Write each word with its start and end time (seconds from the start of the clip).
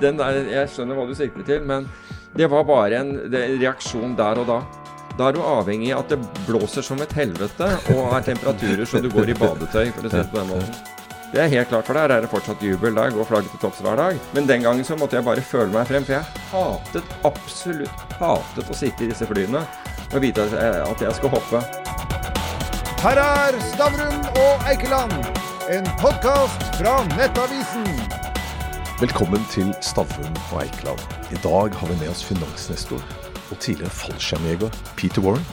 der, 0.00 0.42
Jeg 0.50 0.68
skjønner 0.72 0.98
hva 0.98 1.06
du 1.08 1.14
sikter 1.14 1.46
til, 1.46 1.64
men 1.66 1.88
det 2.36 2.48
var 2.50 2.64
bare 2.64 3.00
en 3.00 3.16
reaksjon 3.32 4.16
der 4.18 4.40
og 4.42 4.46
da. 4.48 4.60
Da 5.18 5.28
er 5.28 5.36
du 5.36 5.42
avhengig 5.42 5.90
av 5.92 6.04
at 6.04 6.14
det 6.14 6.46
blåser 6.46 6.84
som 6.86 7.00
et 7.02 7.12
helvete 7.12 7.66
og 7.92 8.14
er 8.14 8.24
temperaturer 8.30 8.86
så 8.88 9.02
du 9.02 9.10
går 9.12 9.32
i 9.32 9.36
badetøy, 9.36 9.90
for 9.92 10.06
å 10.06 10.12
si 10.12 10.16
det 10.16 10.30
på 10.30 10.38
den 10.38 10.50
måten. 10.54 10.74
Det 11.30 11.38
er 11.44 11.50
helt 11.52 11.68
klart, 11.70 11.86
for 11.86 11.94
der 11.94 12.10
er 12.10 12.24
det 12.24 12.30
fortsatt 12.30 12.62
jubel. 12.62 12.94
Der 12.96 13.12
går 13.14 13.28
flagget 13.28 13.52
til 13.54 13.60
topps 13.62 13.82
hver 13.84 13.98
dag. 14.00 14.16
Men 14.34 14.48
den 14.48 14.64
gangen 14.66 14.84
så 14.86 14.96
måtte 14.98 15.14
jeg 15.18 15.26
bare 15.28 15.44
føle 15.46 15.70
meg 15.70 15.86
frem, 15.86 16.06
for 16.06 16.16
jeg 16.16 16.24
hatet, 16.50 17.12
absolutt 17.28 18.16
hatet 18.18 18.70
å 18.70 18.78
sitte 18.80 19.06
i 19.06 19.10
disse 19.12 19.28
flyene 19.30 19.62
og 20.10 20.24
vite 20.24 20.42
at 20.42 21.04
jeg 21.04 21.14
skal 21.20 21.30
hoppe. 21.36 21.62
Her 23.00 23.22
er 23.22 23.60
Stavrum 23.70 24.18
og 24.42 24.66
Eikeland, 24.68 25.14
en 25.70 25.86
podkast 26.02 26.66
fra 26.80 26.98
Nettavisen. 27.14 27.79
Velkommen 29.00 29.40
til 29.48 29.70
Stavrum 29.80 30.34
og 30.50 30.58
Eikeland. 30.60 31.00
I 31.32 31.38
dag 31.40 31.72
har 31.72 31.88
vi 31.88 31.94
med 32.02 32.10
oss 32.12 32.20
finansnestor 32.20 33.00
og 33.00 33.54
tidligere 33.56 33.94
fallskjermjeger 33.96 34.74
Peter 34.98 35.24
Warren. 35.24 35.46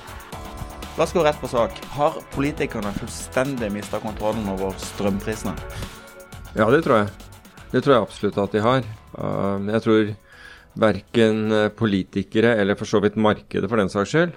La 0.98 1.06
oss 1.06 1.14
gå 1.16 1.24
rett 1.24 1.40
på 1.40 1.48
sak. 1.48 1.80
Har 1.94 2.18
politikerne 2.34 2.92
fullstendig 2.98 3.70
mista 3.72 4.02
kontrollen 4.04 4.50
over 4.52 4.76
strømprisene? 4.84 5.56
Ja, 6.60 6.68
det 6.68 6.82
tror 6.84 7.06
jeg. 7.06 7.32
Det 7.72 7.86
tror 7.86 7.96
jeg 7.96 8.10
absolutt 8.10 8.42
at 8.44 8.60
de 8.60 8.66
har. 8.68 8.92
Uh, 9.16 9.64
jeg 9.72 9.86
tror 9.88 10.14
verken 10.84 11.58
politikere 11.80 12.58
eller 12.60 12.76
for 12.76 12.92
så 12.92 13.00
vidt 13.00 13.16
markedet 13.16 13.72
for 13.72 13.80
den 13.80 13.96
saks 13.96 14.12
skyld 14.12 14.36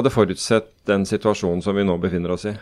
hadde 0.00 0.16
forutsett 0.16 0.72
den 0.88 1.04
situasjonen 1.04 1.60
som 1.60 1.76
vi 1.76 1.84
nå 1.84 2.00
befinner 2.00 2.32
oss 2.32 2.48
i. 2.48 2.56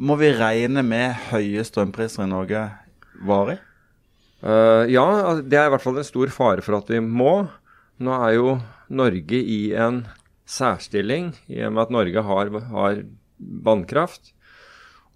Må 0.00 0.16
vi 0.16 0.32
regne 0.32 0.80
med 0.80 1.28
høye 1.28 1.60
strømpriser 1.60 2.24
i 2.24 2.32
Norge 2.32 2.70
varig? 3.20 3.60
Uh, 4.38 4.86
ja, 4.86 5.04
det 5.42 5.58
er 5.58 5.66
i 5.66 5.72
hvert 5.74 5.82
fall 5.82 5.98
en 5.98 6.06
stor 6.06 6.30
fare 6.30 6.62
for 6.62 6.78
at 6.78 6.90
vi 6.92 7.00
må. 7.02 7.48
Nå 7.98 8.14
er 8.14 8.34
jo 8.36 8.56
Norge 8.88 9.38
i 9.42 9.60
en 9.74 10.04
særstilling 10.48 11.32
i 11.50 11.60
og 11.66 11.74
med 11.74 11.86
at 11.86 11.94
Norge 11.94 12.24
har, 12.24 12.52
har 12.72 13.00
vannkraft, 13.38 14.32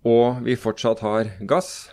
og 0.03 0.43
vi 0.47 0.59
fortsatt 0.59 1.03
har 1.07 1.31
gass. 1.49 1.93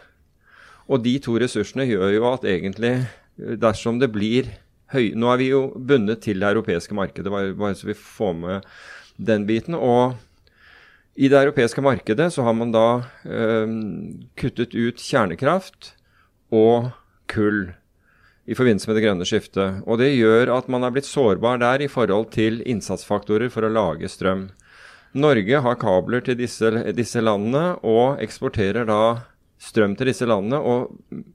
Og 0.90 1.04
de 1.06 1.20
to 1.22 1.38
ressursene 1.40 1.86
gjør 1.86 2.16
jo 2.16 2.26
at 2.32 2.48
egentlig, 2.50 2.96
dersom 3.38 4.02
det 4.02 4.10
blir 4.14 4.50
høy... 4.94 5.14
Nå 5.14 5.30
er 5.30 5.42
vi 5.42 5.52
jo 5.52 5.68
bundet 5.76 6.24
til 6.26 6.42
det 6.42 6.50
europeiske 6.50 6.98
markedet, 6.98 7.30
bare 7.30 7.76
så 7.78 7.92
vi 7.92 7.98
får 7.98 8.34
med 8.42 8.66
den 9.22 9.46
biten. 9.46 9.78
Og 9.78 10.18
i 11.20 11.30
det 11.30 11.38
europeiske 11.38 11.84
markedet 11.86 12.32
så 12.34 12.48
har 12.48 12.58
man 12.58 12.74
da 12.74 12.88
øh, 13.30 13.78
kuttet 14.40 14.74
ut 14.74 14.98
kjernekraft 15.04 15.94
og 16.50 16.90
kull 17.30 17.70
i 18.50 18.56
forbindelse 18.58 18.90
med 18.90 18.98
det 18.98 19.06
grønne 19.06 19.28
skiftet. 19.30 19.82
Og 19.86 20.00
det 20.02 20.10
gjør 20.16 20.50
at 20.56 20.70
man 20.74 20.86
er 20.86 20.94
blitt 20.96 21.10
sårbar 21.10 21.62
der 21.62 21.84
i 21.86 21.90
forhold 21.92 22.32
til 22.34 22.64
innsatsfaktorer 22.66 23.52
for 23.54 23.66
å 23.66 23.74
lage 23.74 24.10
strøm. 24.10 24.48
Norge 25.14 25.62
har 25.66 25.82
kabler 25.82 26.22
til 26.26 26.38
disse, 26.38 26.70
disse 26.98 27.22
landene 27.22 27.76
og 27.86 28.22
eksporterer 28.24 28.86
da 28.90 29.02
strøm 29.62 29.96
til 29.98 30.10
disse 30.12 30.26
landene. 30.30 30.62
og 30.62 31.28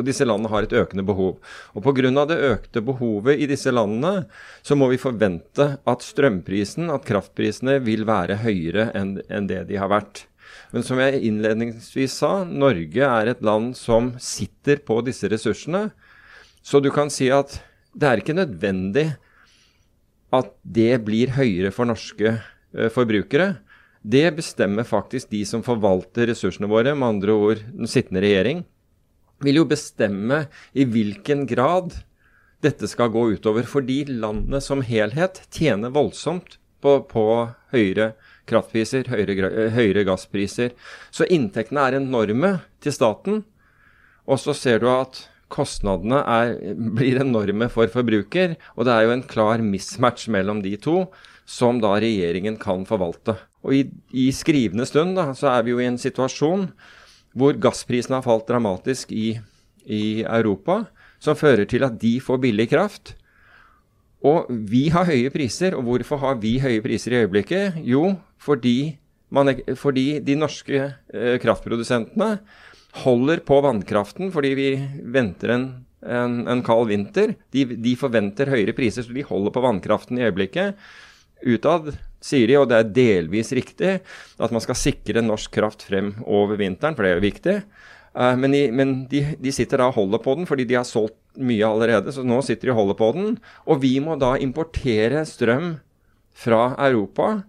og 0.00 0.06
disse 0.08 0.24
landene 0.24 0.48
har 0.48 0.64
et 0.64 0.72
økende 0.80 1.04
behov. 1.04 1.34
Og 1.76 1.84
Pga. 1.84 2.24
det 2.24 2.40
økte 2.48 2.80
behovet 2.80 3.36
i 3.36 3.48
disse 3.50 3.70
landene, 3.70 4.24
så 4.62 4.76
må 4.76 4.88
vi 4.88 4.96
forvente 4.96 5.76
at 5.84 6.06
strømprisen, 6.06 6.88
at 6.88 7.04
kraftprisene, 7.04 7.78
vil 7.84 8.06
være 8.08 8.40
høyere 8.40 8.90
enn, 8.96 9.20
det 9.46 9.66
de 9.68 9.76
har 9.76 9.92
vært. 9.92 10.24
Men 10.74 10.84
som 10.86 11.00
jeg 11.02 11.22
innledningsvis 11.26 12.18
sa, 12.22 12.32
Norge 12.44 13.06
er 13.06 13.32
et 13.32 13.42
land 13.44 13.74
som 13.78 14.12
sitter 14.22 14.82
på 14.86 15.00
disse 15.06 15.28
ressursene. 15.30 15.88
Så 16.62 16.82
du 16.82 16.90
kan 16.94 17.10
si 17.12 17.30
at 17.32 17.58
det 17.96 18.06
er 18.06 18.22
ikke 18.22 18.36
nødvendig 18.38 19.08
at 20.34 20.52
det 20.62 21.00
blir 21.06 21.32
høyere 21.34 21.72
for 21.74 21.88
norske 21.90 22.36
uh, 22.36 22.88
forbrukere. 22.94 23.56
Det 24.00 24.28
bestemmer 24.36 24.86
faktisk 24.86 25.32
de 25.34 25.42
som 25.48 25.64
forvalter 25.66 26.30
ressursene 26.30 26.70
våre, 26.70 26.94
med 26.94 27.16
andre 27.16 27.34
ord 27.34 27.64
den 27.66 27.90
sittende 27.90 28.22
regjering. 28.24 28.62
Vil 29.44 29.60
jo 29.60 29.66
bestemme 29.68 30.44
i 30.72 30.86
hvilken 30.88 31.46
grad 31.50 31.96
dette 32.64 32.88
skal 32.88 33.10
gå 33.12 33.26
utover. 33.34 33.66
Fordi 33.68 34.04
landet 34.08 34.64
som 34.64 34.84
helhet 34.84 35.42
tjener 35.52 35.92
voldsomt 35.92 36.58
på, 36.80 37.00
på 37.08 37.24
høyere 37.74 38.12
kraftpriser, 38.50 39.08
høyere, 39.10 39.70
høyere 39.74 40.04
gasspriser. 40.08 40.74
Så 41.14 41.28
inntektene 41.30 41.86
er 41.86 41.98
enorme 42.00 42.56
til 42.82 42.94
staten. 42.94 43.42
Og 44.28 44.40
så 44.42 44.54
ser 44.56 44.82
du 44.82 44.88
at 44.92 45.24
kostnadene 45.50 46.22
er, 46.22 46.54
blir 46.98 47.20
enorme 47.22 47.70
for 47.72 47.90
forbruker, 47.92 48.56
og 48.76 48.86
det 48.86 48.94
er 48.94 49.06
jo 49.06 49.14
en 49.16 49.26
klar 49.26 49.64
mismatch 49.64 50.30
mellom 50.32 50.62
de 50.64 50.76
to, 50.80 51.04
som 51.50 51.80
da 51.82 51.96
regjeringen 51.98 52.58
kan 52.62 52.84
forvalte. 52.86 53.34
Og 53.66 53.74
i, 53.76 53.82
i 54.14 54.30
skrivende 54.32 54.86
stund 54.88 55.18
da, 55.18 55.30
så 55.36 55.50
er 55.56 55.66
vi 55.66 55.74
jo 55.74 55.80
i 55.82 55.88
en 55.88 55.98
situasjon 56.00 56.68
hvor 57.38 57.58
gassprisene 57.62 58.18
har 58.18 58.26
falt 58.26 58.48
dramatisk 58.48 59.12
i, 59.14 59.34
i 59.86 60.22
Europa, 60.24 60.84
som 61.22 61.38
fører 61.38 61.66
til 61.68 61.84
at 61.86 61.98
de 62.00 62.16
får 62.22 62.40
billig 62.42 62.70
kraft. 62.72 63.14
Og 64.26 64.50
vi 64.50 64.88
har 64.92 65.08
høye 65.08 65.32
priser. 65.32 65.76
Og 65.76 65.86
hvorfor 65.86 66.20
har 66.22 66.40
vi 66.42 66.58
høye 66.62 66.82
priser 66.84 67.14
i 67.14 67.22
øyeblikket? 67.24 67.78
Jo, 67.86 68.16
fordi, 68.40 68.96
man, 69.32 69.54
fordi 69.78 70.20
de 70.24 70.36
norske 70.38 70.80
eh, 70.80 71.36
kraftprodusentene 71.42 72.34
holder 73.04 73.44
på 73.46 73.60
vannkraften 73.62 74.32
fordi 74.34 74.48
vi 74.58 74.70
venter 75.14 75.52
en, 75.54 75.66
en, 76.02 76.40
en 76.50 76.64
kald 76.66 76.90
vinter. 76.90 77.36
De, 77.54 77.64
de, 77.70 77.94
forventer 77.98 78.50
høyere 78.50 78.74
priser, 78.76 79.06
så 79.06 79.14
de 79.14 79.26
holder 79.26 79.54
på 79.54 79.64
vannkraften 79.64 80.18
i 80.18 80.26
øyeblikket. 80.26 80.78
Utad 81.46 81.94
sier 82.20 82.50
de, 82.50 82.58
og 82.60 82.68
det 82.68 82.80
er 82.80 82.90
delvis 82.96 83.54
riktig, 83.56 84.00
at 84.36 84.52
man 84.52 84.60
skal 84.60 84.76
sikre 84.76 85.22
norsk 85.24 85.54
kraft 85.54 85.86
frem 85.88 86.12
over 86.28 86.58
vinteren, 86.60 86.96
for 86.96 87.06
det 87.06 87.14
er 87.14 87.16
jo 87.16 87.24
viktig. 87.24 87.54
Uh, 88.16 88.34
men, 88.38 88.54
de, 88.56 88.62
men 88.74 88.94
de, 89.10 89.22
de, 89.38 89.52
sitter 89.54 89.78
da 89.78 89.90
og 89.90 89.98
holder 90.00 90.22
på 90.24 90.34
den 90.38 90.48
fordi 90.48 90.66
de 90.66 90.78
har 90.78 90.88
solgt 90.88 91.18
mye 91.38 91.66
allerede. 91.66 92.14
Så 92.14 92.24
nå 92.26 92.40
sitter 92.46 92.70
de 92.70 92.74
og 92.74 92.82
holder 92.82 92.98
på 92.98 93.12
den. 93.16 93.30
Og 93.70 93.82
vi 93.84 93.94
må 94.02 94.18
da 94.18 94.34
importere 94.40 95.22
strøm 95.28 95.76
fra 96.40 96.72
Europa 96.80 97.40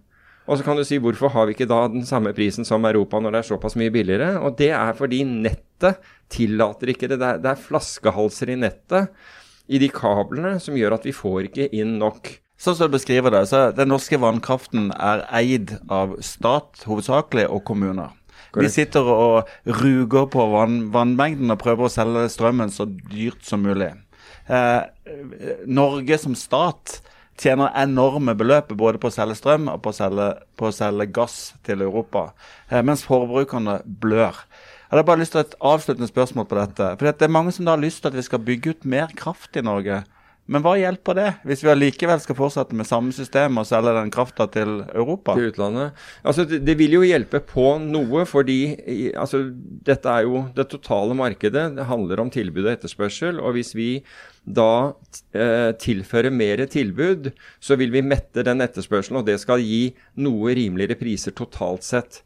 og 0.51 0.57
så 0.59 0.65
kan 0.65 0.79
du 0.79 0.83
si 0.83 0.99
hvorfor 0.99 1.31
har 1.31 1.47
vi 1.47 1.55
ikke 1.55 1.69
da 1.69 1.85
den 1.91 2.05
samme 2.07 2.33
prisen 2.35 2.65
som 2.67 2.85
Europa 2.87 3.21
når 3.21 3.35
det 3.35 3.39
er 3.39 3.49
såpass 3.53 3.77
mye 3.79 3.93
billigere? 3.93 4.33
Og 4.41 4.57
det 4.59 4.71
er 4.75 4.97
fordi 4.97 5.21
nettet 5.27 6.01
tillater 6.33 6.91
ikke 6.91 7.07
det. 7.11 7.21
Det 7.21 7.27
er, 7.27 7.41
det 7.43 7.51
er 7.53 7.61
flaskehalser 7.67 8.51
i 8.51 8.57
nettet, 8.59 9.11
i 9.71 9.79
de 9.79 9.87
kablene, 9.93 10.57
som 10.59 10.75
gjør 10.75 10.97
at 10.97 11.05
vi 11.07 11.13
får 11.15 11.47
ikke 11.47 11.69
inn 11.77 11.95
nok. 12.01 12.33
Sånn 12.59 12.75
som 12.77 12.89
du 12.89 12.97
beskriver 12.97 13.31
det, 13.33 13.45
så 13.49 13.69
Den 13.73 13.93
norske 13.93 14.19
vannkraften 14.19 14.89
er 14.97 15.23
eid 15.39 15.77
av 15.89 16.17
stat 16.25 16.83
hovedsakelig 16.89 17.47
og 17.47 17.63
kommuner. 17.69 18.11
Vi 18.57 18.69
sitter 18.71 19.07
og 19.07 19.49
ruger 19.65 20.27
på 20.31 20.45
vann, 20.51 20.89
vannmengden 20.91 21.53
og 21.53 21.61
prøver 21.61 21.87
å 21.87 21.93
selge 21.93 22.27
strømmen 22.33 22.73
så 22.73 22.87
dyrt 22.87 23.45
som 23.47 23.63
mulig. 23.63 23.93
Eh, 24.51 24.81
Norge 25.69 26.17
som 26.19 26.35
stat 26.35 26.99
tjener 27.41 27.71
enorme 27.79 28.35
beløp 28.37 28.73
både 28.77 28.99
på 29.01 29.09
å 29.09 29.15
selge 29.15 29.37
strøm 29.39 29.69
og 29.71 29.81
på 29.85 29.93
å 29.93 29.97
selge, 29.97 30.27
på 30.59 30.69
å 30.69 30.75
selge 30.75 31.07
gass 31.15 31.37
til 31.65 31.85
Europa, 31.85 32.31
eh, 32.69 32.83
mens 32.83 33.05
forbrukerne 33.07 33.79
blør. 33.85 34.43
Jeg 34.91 34.97
hadde 34.97 35.07
bare 35.07 35.21
lyst 35.23 35.31
til 35.37 35.45
et 35.45 35.55
avsluttende 35.63 36.09
spørsmål 36.11 36.49
på 36.51 36.59
dette. 36.59 36.97
For 36.99 37.07
Det 37.07 37.21
er 37.21 37.31
mange 37.31 37.53
som 37.55 37.65
da 37.65 37.77
har 37.77 37.81
lyst 37.81 38.01
til 38.01 38.11
at 38.11 38.17
vi 38.19 38.27
skal 38.27 38.39
bygge 38.39 38.75
ut 38.75 38.85
mer 38.85 39.07
kraft 39.15 39.55
i 39.55 39.63
Norge. 39.63 40.03
Men 40.49 40.63
hva 40.65 40.73
hjelper 40.75 41.15
det, 41.15 41.27
hvis 41.47 41.61
vi 41.63 41.69
allikevel 41.71 42.19
skal 42.23 42.35
fortsette 42.35 42.75
med 42.75 42.87
samme 42.89 43.13
system 43.15 43.59
og 43.61 43.67
selge 43.69 43.93
den 43.95 44.09
krafta 44.11 44.47
til 44.51 44.81
Europa? 44.89 45.35
Til 45.37 45.51
utlandet. 45.51 45.99
Altså, 46.27 46.43
det, 46.49 46.63
det, 46.67 46.75
vil 46.79 46.97
jo 46.97 47.03
hjelpe 47.05 47.39
på 47.45 47.67
noe, 47.83 48.25
fordi 48.27 48.57
altså, 49.13 49.43
dette 49.85 50.11
er 50.11 50.25
jo 50.27 50.43
det 50.57 50.65
totale 50.73 51.15
markedet. 51.15 51.69
Det 51.77 51.87
handler 51.87 52.23
om 52.23 52.33
tilbud 52.33 52.65
og 52.65 52.73
etterspørsel. 52.73 53.39
Og 53.39 53.55
hvis 53.55 53.71
vi 53.77 53.89
da 54.43 54.97
eh, 55.37 55.71
tilfører 55.79 56.33
mer 56.33 56.65
tilbud, 56.73 57.31
så 57.61 57.77
vil 57.79 57.93
vi 57.93 58.03
mette 58.03 58.43
den 58.43 58.65
etterspørselen, 58.65 59.21
og 59.21 59.29
det 59.29 59.37
skal 59.43 59.61
gi 59.61 59.91
noe 60.25 60.57
rimeligere 60.57 60.99
priser 60.99 61.37
totalt 61.37 61.85
sett. 61.87 62.23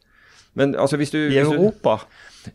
Men 0.56 0.72
altså 0.74 0.96
hvis 0.96 1.12
du 1.12 1.20
I 1.20 1.42
Europa? 1.44 2.00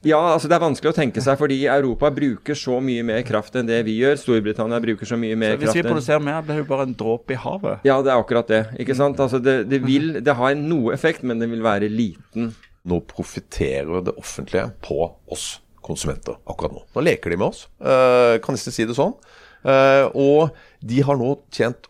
Ja, 0.07 0.19
altså 0.33 0.49
det 0.49 0.55
er 0.57 0.63
vanskelig 0.63 0.91
å 0.91 0.95
tenke 0.95 1.23
seg, 1.23 1.38
fordi 1.39 1.59
Europa 1.65 2.11
bruker 2.13 2.57
så 2.57 2.79
mye 2.83 3.03
mer 3.07 3.21
kraft 3.27 3.55
enn 3.59 3.69
det 3.69 3.81
vi 3.88 3.97
gjør. 3.99 4.17
Storbritannia 4.21 4.79
bruker 4.83 5.09
så 5.09 5.19
mye 5.19 5.38
mer 5.39 5.55
så 5.55 5.61
kraft 5.61 5.67
Hvis 5.67 5.79
vi 5.79 5.85
produserer 5.88 6.23
mer, 6.23 6.41
blir 6.45 6.59
det 6.59 6.63
jo 6.63 6.69
bare 6.71 6.88
en 6.89 6.95
dråpe 6.97 7.35
i 7.35 7.39
havet? 7.41 7.88
Ja, 7.88 7.99
det 8.05 8.13
er 8.13 8.21
akkurat 8.21 8.51
det. 8.51 8.61
ikke 8.81 8.97
sant? 8.97 9.21
Altså 9.23 9.41
det, 9.43 9.57
det, 9.71 9.81
vil, 9.85 10.13
det 10.23 10.38
har 10.38 10.57
noe 10.59 10.95
effekt, 10.95 11.25
men 11.27 11.43
den 11.43 11.53
vil 11.53 11.63
være 11.65 11.91
liten. 11.91 12.53
Nå 12.88 13.01
profitterer 13.09 14.03
det 14.07 14.15
offentlige 14.17 14.69
på 14.85 15.03
oss 15.31 15.53
konsumenter 15.85 16.38
akkurat 16.49 16.75
nå. 16.75 16.83
Nå 16.95 17.05
leker 17.05 17.33
de 17.33 17.39
med 17.41 17.51
oss, 17.51 17.65
uh, 17.83 18.38
kan 18.41 18.57
nesten 18.57 18.73
si 18.73 18.85
det 18.89 18.97
sånn. 18.97 19.15
Uh, 19.61 20.07
og 20.17 20.57
de 20.81 21.01
har 21.05 21.17
nå 21.19 21.35
tjent 21.53 21.89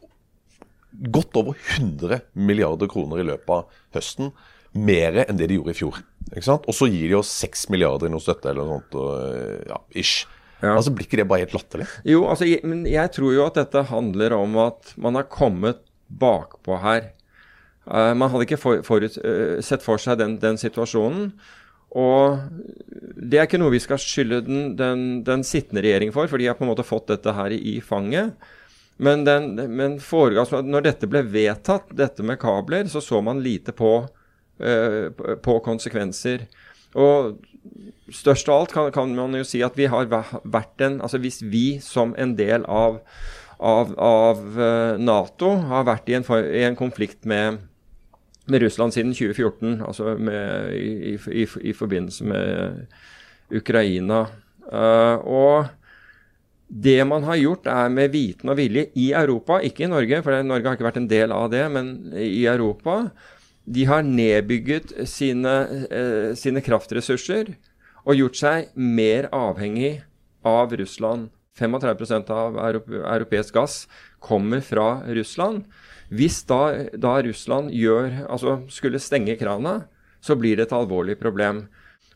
godt 0.91 1.37
over 1.39 1.55
100 1.55 2.19
milliarder 2.35 2.89
kroner 2.91 3.21
i 3.21 3.27
løpet 3.27 3.53
av 3.55 3.83
høsten. 3.95 4.31
Mer 4.71 5.23
enn 5.25 5.39
det 5.39 5.49
de 5.51 5.59
gjorde 5.59 5.75
i 5.75 5.79
fjor. 5.79 5.99
Og 6.31 6.75
så 6.75 6.87
gir 6.87 7.09
de 7.09 7.17
oss 7.19 7.31
6 7.41 7.67
milliarder 7.73 8.07
i 8.07 8.13
noe 8.13 8.23
støtte 8.23 8.51
eller 8.51 8.67
noe 8.67 8.79
sånt. 8.79 8.99
Og, 8.99 9.65
ja, 9.67 9.79
ish. 9.97 10.27
Ja. 10.61 10.75
Altså 10.75 10.93
Blir 10.93 11.07
ikke 11.07 11.17
det 11.21 11.27
bare 11.29 11.43
helt 11.43 11.55
latterlig? 11.55 11.87
Jo, 12.05 12.25
altså, 12.29 12.45
jeg, 12.45 12.61
men 12.67 12.85
jeg 12.89 13.11
tror 13.15 13.33
jo 13.33 13.47
at 13.47 13.57
dette 13.57 13.81
handler 13.89 14.35
om 14.37 14.59
at 14.61 14.93
man 15.01 15.17
har 15.17 15.31
kommet 15.31 15.81
bakpå 16.21 16.77
her. 16.83 17.09
Uh, 17.87 18.13
man 18.13 18.29
hadde 18.29 18.45
ikke 18.45 18.61
for, 18.61 18.83
forut, 18.85 19.17
uh, 19.25 19.57
sett 19.65 19.83
for 19.83 20.01
seg 20.01 20.19
den, 20.21 20.37
den, 20.41 20.59
situasjonen. 20.61 21.31
Og 21.97 22.37
det 23.17 23.39
er 23.39 23.49
ikke 23.49 23.59
noe 23.59 23.73
vi 23.73 23.81
skal 23.83 23.99
skylde 23.99 24.43
den, 24.45 24.61
den, 24.79 25.05
den, 25.27 25.43
sittende 25.43 25.83
regjering 25.83 26.13
for, 26.15 26.29
for 26.31 26.39
de 26.39 26.47
har 26.47 26.55
på 26.55 26.63
en 26.63 26.71
måte 26.71 26.87
fått 26.87 27.09
dette 27.11 27.33
her 27.35 27.51
i 27.51 27.79
fanget. 27.83 28.37
Men, 29.01 29.25
den, 29.25 29.55
men 29.73 29.97
når 29.97 30.85
dette 30.85 31.09
ble 31.09 31.25
vedtatt, 31.25 31.89
dette 31.97 32.23
med 32.23 32.39
kabler, 32.39 32.85
så 32.87 33.01
så 33.01 33.19
man 33.25 33.41
lite 33.43 33.73
på, 33.75 34.05
på 34.61 35.55
konsekvenser. 35.65 36.45
Og 36.93 37.39
størst 38.11 38.49
av 38.49 38.61
alt 38.61 38.73
kan, 38.73 38.91
kan, 38.93 39.13
man 39.15 39.35
jo 39.37 39.47
si 39.47 39.61
at 39.63 39.77
vi 39.79 39.87
har 39.91 40.09
vært 40.11 40.83
en 40.83 40.99
Altså 41.01 41.21
hvis 41.21 41.41
vi 41.43 41.79
som 41.83 42.15
en 42.19 42.35
del 42.37 42.65
av, 42.67 43.01
av, 43.59 43.93
av 43.97 44.41
uh, 44.57 44.99
Nato 44.99 45.55
har 45.71 45.87
vært 45.87 46.09
i 46.11 46.17
en, 46.19 46.25
i 46.43 46.63
en 46.67 46.79
konflikt 46.79 47.25
med, 47.29 47.61
med, 48.47 48.63
Russland 48.63 48.95
siden 48.95 49.13
2014, 49.15 49.81
altså 49.87 50.15
med, 50.17 50.73
i, 50.75 51.15
i, 51.15 51.45
i, 51.71 51.75
forbindelse 51.77 52.27
med 52.27 53.61
Ukraina 53.61 54.25
uh, 54.71 55.17
Og 55.21 55.69
det 56.71 57.01
man 57.03 57.25
har 57.27 57.35
gjort, 57.35 57.67
er 57.67 57.89
med 57.91 58.13
viten 58.13 58.47
og 58.47 58.55
vilje 58.55 58.85
i 58.95 59.09
Europa, 59.11 59.57
ikke 59.59 59.83
i 59.83 59.91
Norge, 59.91 60.21
for 60.23 60.43
Norge 60.47 60.69
har 60.69 60.77
ikke 60.77 60.87
vært 60.87 61.01
en 61.01 61.09
del 61.11 61.33
av 61.35 61.49
det, 61.51 61.65
men 61.67 61.89
i 62.15 62.45
Europa. 62.47 63.09
De 63.65 63.85
har 63.85 64.01
nedbygget 64.03 64.93
sine, 65.09 65.53
eh, 65.91 66.33
sine 66.35 66.61
kraftressurser 66.61 67.53
og 68.05 68.17
gjort 68.17 68.39
seg 68.39 68.71
mer 68.75 69.29
avhengig 69.31 70.01
av 70.43 70.73
Russland. 70.73 71.29
35% 71.59 72.29
av 72.31 72.57
europeisk 72.57 73.53
gass 73.53 73.87
kommer 74.19 74.61
fra 74.61 75.03
Russland. 75.05 75.65
Hvis 76.09 76.41
da, 76.47 76.87
da 76.97 77.19
Russland 77.21 77.71
gjør, 77.71 78.25
altså 78.31 78.61
skulle 78.71 78.99
stenge 78.99 79.37
krana, 79.39 79.85
så 80.21 80.35
blir 80.35 80.57
det 80.57 80.69
et 80.69 80.75
alvorlig 80.75 81.17
problem. 81.19 81.67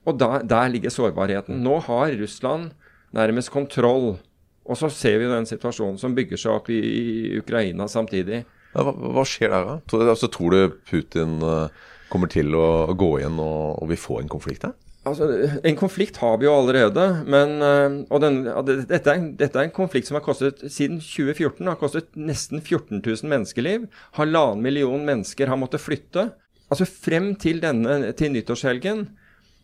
Og 0.06 0.18
da, 0.20 0.40
der 0.44 0.70
ligger 0.70 0.94
sårbarheten. 0.94 1.62
Nå 1.64 1.80
har 1.88 2.16
Russland 2.20 2.72
nærmest 3.16 3.52
kontroll. 3.54 4.18
Og 4.66 4.78
så 4.78 4.90
ser 4.90 5.20
vi 5.22 5.30
den 5.30 5.46
situasjonen 5.46 5.98
som 6.02 6.16
bygger 6.18 6.42
seg 6.42 6.58
opp 6.58 6.70
i, 6.74 6.80
i 6.82 7.40
Ukraina 7.40 7.88
samtidig. 7.92 8.44
Hva, 8.76 8.92
hva, 8.92 9.24
skjer 9.28 9.54
der, 9.54 9.68
da? 9.70 9.76
Tror, 9.90 10.08
altså, 10.12 10.30
tror 10.32 10.56
du 10.56 10.80
Putin 10.90 11.38
uh, 11.44 11.68
kommer 12.12 12.32
til 12.32 12.56
å 12.58 12.92
gå 12.98 13.16
igjen 13.22 13.40
og, 13.40 13.78
og 13.82 13.92
vi 13.92 14.00
får 14.00 14.24
en 14.24 14.32
konflikt 14.36 14.68
her? 14.68 14.76
Altså, 15.06 15.28
En 15.64 15.78
konflikt 15.78 16.18
har 16.18 16.40
vi 16.42 16.48
jo 16.48 16.56
allerede. 16.56 17.06
men 17.30 17.60
uh, 17.62 18.00
og 18.10 18.22
den, 18.24 18.42
dette, 18.90 19.04
er, 19.12 19.28
dette, 19.38 19.60
er, 19.60 19.68
en 19.68 19.76
konflikt 19.76 20.10
som 20.10 20.20
har 20.20 20.26
kostet 20.26 20.66
siden 20.66 21.00
2014 21.00 21.70
har 21.70 21.78
kostet 21.80 22.10
nesten 22.18 22.62
14 22.62 23.00
000 23.00 23.30
menneskeliv. 23.30 23.88
Halvannen 24.18 24.64
million 24.66 25.06
mennesker 25.06 25.52
har 25.52 25.62
måttet 25.62 25.84
flytte. 25.84 26.32
Altså 26.70 26.88
Frem 26.90 27.36
til, 27.40 27.62
denne, 27.62 28.16
til 28.18 28.34
nyttårshelgen 28.34 29.06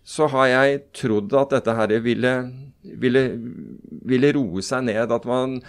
så 0.07 0.25
har 0.33 0.47
jeg 0.49 0.79
trodd 0.97 1.33
at 1.37 1.51
dette 1.53 1.73
her 1.77 1.91
ville, 2.01 2.31
ville, 2.81 3.21
ville 4.09 4.31
roe 4.33 4.63
seg 4.65 4.87
ned. 4.87 5.13
At 5.13 5.27
man 5.29 5.59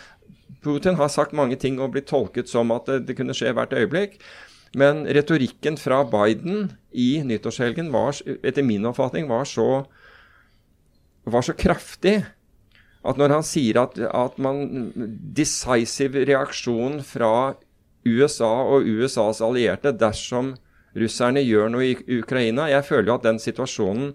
Putin 0.62 0.98
har 0.98 1.08
sagt 1.12 1.32
mange 1.36 1.56
ting 1.56 1.80
og 1.80 1.94
blitt 1.94 2.10
tolket 2.10 2.50
som 2.50 2.70
at 2.74 2.88
det, 2.90 3.02
det 3.08 3.16
kunne 3.18 3.36
skje 3.36 3.54
hvert 3.56 3.72
øyeblikk. 3.72 4.18
Men 4.78 5.04
retorikken 5.04 5.76
fra 5.76 6.00
Biden 6.08 6.70
i 6.92 7.20
nyttårshelgen 7.24 7.90
var, 7.92 8.16
etter 8.40 8.64
min 8.64 8.86
oppfatning 8.88 9.28
var 9.28 9.44
så, 9.48 9.84
var 11.28 11.44
så 11.44 11.56
kraftig 11.56 12.22
at 13.02 13.18
når 13.18 13.34
han 13.34 13.44
sier 13.46 13.80
at, 13.82 13.98
at 13.98 14.38
man 14.40 14.92
decisive 15.36 16.24
reaksjon 16.28 17.00
fra 17.04 17.54
USA 18.06 18.50
og 18.74 18.86
USAs 18.86 19.42
allierte 19.44 19.92
dersom 19.94 20.54
russerne 20.98 21.42
gjør 21.42 21.70
noe 21.72 21.92
i 21.92 22.18
Ukraina 22.18 22.68
Jeg 22.70 22.84
føler 22.86 23.10
jo 23.10 23.16
at 23.16 23.26
den 23.26 23.40
situasjonen 23.42 24.12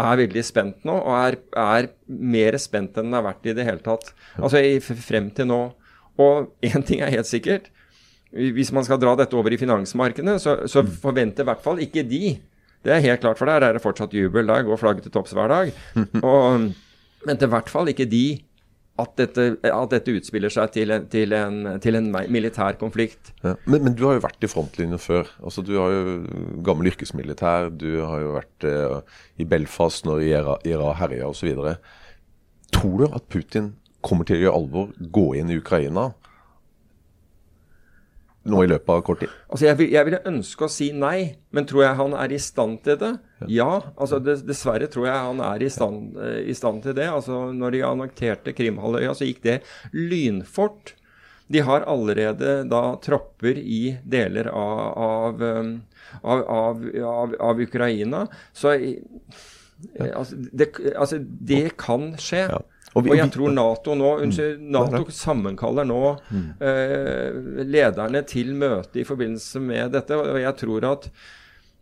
er 0.00 0.20
veldig 0.22 0.42
spent 0.46 0.86
nå, 0.88 0.94
og 0.96 1.14
er, 1.18 1.36
er 1.58 1.88
mer 2.06 2.56
spent 2.60 2.96
enn 2.96 3.10
den 3.10 3.16
har 3.18 3.26
vært 3.26 3.48
i 3.48 3.54
det 3.56 3.66
hele 3.66 3.82
tatt. 3.84 4.12
Altså 4.38 4.62
i, 4.64 4.78
frem 4.80 5.28
til 5.36 5.50
nå. 5.50 5.62
Og 6.20 6.52
én 6.64 6.84
ting 6.86 7.02
er 7.04 7.12
helt 7.12 7.28
sikkert. 7.28 7.68
Hvis 8.32 8.72
man 8.72 8.84
skal 8.86 9.00
dra 9.00 9.12
dette 9.18 9.36
over 9.36 9.52
i 9.52 9.60
finansmarkedene, 9.60 10.38
så, 10.40 10.62
så 10.70 10.84
forventer 10.84 11.44
i 11.44 11.50
hvert 11.50 11.64
fall 11.64 11.82
ikke 11.84 12.04
de 12.08 12.38
Det 12.82 12.90
er 12.90 13.04
helt 13.04 13.20
klart, 13.22 13.38
for 13.38 13.46
der 13.46 13.62
er 13.62 13.76
det 13.76 13.82
fortsatt 13.84 14.14
jubel. 14.16 14.48
Der 14.48 14.64
går 14.66 14.80
flagget 14.80 15.04
til 15.06 15.12
topps 15.14 15.36
hver 15.36 15.52
dag. 15.52 15.68
Og 16.24 16.72
venter 17.22 17.44
til 17.44 17.52
hvert 17.52 17.70
fall 17.70 17.92
ikke 17.92 18.08
de 18.10 18.24
at 19.00 19.14
dette, 19.16 19.44
at 19.64 19.92
dette, 19.92 20.12
utspiller 20.12 20.52
seg 20.52 20.72
til 20.74 20.92
en, 20.92 21.06
til 21.10 21.32
en, 21.32 21.60
til 21.82 21.96
en 21.96 22.08
militær 22.12 22.76
konflikt. 22.80 23.32
Ja. 23.40 23.54
Men, 23.64 23.86
men, 23.86 23.94
du 23.96 24.04
har 24.04 24.18
jo 24.18 24.24
vært 24.26 24.44
i 24.44 24.50
frontlinjen 24.52 25.00
før. 25.00 25.30
Altså, 25.40 25.64
du 25.64 25.72
har 25.78 25.94
jo 25.94 26.16
gammel 26.66 26.90
yrkesmilitær. 26.92 27.70
Du 27.72 27.88
har 28.04 28.20
jo 28.20 28.34
vært 28.36 28.66
eh, 28.68 28.98
i 29.40 29.48
Belfast 29.48 30.04
når 30.08 30.26
IRA, 30.28 30.90
herja 31.00 31.30
osv. 31.30 31.56
Tror 32.72 32.98
du 33.00 33.06
at 33.08 33.28
Putin 33.32 33.72
kommer 34.04 34.28
til 34.28 34.40
å 34.40 34.44
gjøre 34.44 34.60
alvor, 34.60 34.92
gå 35.14 35.26
inn 35.40 35.52
i 35.54 35.60
Ukraina 35.62 36.10
nå 38.48 38.62
i 38.64 38.70
løpet 38.70 38.90
av 38.90 39.02
kort 39.06 39.20
tid? 39.22 39.34
Altså 39.48 39.68
jeg, 39.68 39.78
vil, 39.78 39.90
jeg, 39.94 40.08
ville 40.08 40.22
ønske 40.30 40.66
å 40.66 40.72
si 40.72 40.88
nei, 40.96 41.18
men 41.54 41.68
tror 41.68 41.84
jeg 41.84 41.98
han 42.00 42.16
er 42.18 42.34
i 42.34 42.40
stand 42.42 42.80
til 42.86 42.98
det? 43.00 43.12
Ja. 43.50 43.70
altså 43.96 44.20
Dessverre 44.22 44.88
tror 44.90 45.08
jeg 45.08 45.28
han 45.28 45.42
er 45.46 45.62
i 45.62 45.70
stand, 45.72 46.16
eh, 46.18 46.40
i 46.50 46.56
stand 46.56 46.82
til 46.86 46.96
det. 46.98 47.08
Altså 47.10 47.44
Når 47.54 47.76
de 47.76 47.84
annekterte 47.86 48.56
Krimhalvøya, 48.56 49.14
så 49.18 49.28
gikk 49.28 49.44
det 49.46 49.60
lynfort. 49.94 50.94
De 51.52 51.62
har 51.66 51.86
allerede 51.90 52.62
da 52.70 52.82
tropper 53.04 53.58
i 53.60 53.96
deler 54.08 54.48
av, 54.48 55.42
av, 56.22 56.52
av, 56.56 57.34
av 57.50 57.60
Ukraina. 57.60 58.24
Så 58.56 58.72
altså, 59.98 60.38
det, 60.38 60.70
altså, 60.94 61.18
det 61.20 61.64
kan 61.80 62.14
skje. 62.22 62.46
Ja. 62.48 62.62
Og, 62.92 63.04
vi, 63.06 63.12
og, 63.12 63.16
jeg 63.16 63.32
tror 63.32 63.52
Nato 63.54 63.94
nå 63.96 64.08
mm. 64.08 64.24
unnskyld, 64.26 64.64
Nato 64.74 65.04
sammenkaller 65.16 65.86
nå 65.88 66.00
mm. 66.28 66.48
eh, 66.68 67.38
lederne 67.64 68.24
til 68.28 68.52
møte 68.58 69.00
i 69.00 69.06
forbindelse 69.08 69.62
med 69.64 69.94
dette. 69.96 70.18
Og 70.18 70.40
jeg 70.42 70.58
tror 70.60 70.88
at 70.90 71.08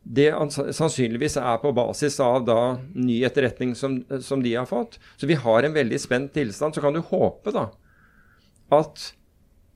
det 0.01 0.31
sannsynligvis 0.57 1.37
er 1.43 1.59
på 1.61 1.73
basis 1.77 2.17
av 2.25 2.45
da 2.47 2.61
ny 2.97 3.21
etterretning 3.27 3.75
som, 3.77 3.99
som, 4.25 4.43
de 4.43 4.55
har 4.57 4.69
fått. 4.71 4.97
Så 5.21 5.29
vi 5.29 5.37
har 5.39 5.67
en 5.67 5.77
veldig 5.77 5.99
spent 6.01 6.33
tilstand. 6.35 6.75
Så 6.75 6.85
kan 6.85 6.97
du 6.97 7.03
håpe 7.11 7.53
da 7.55 7.69
at 8.71 9.11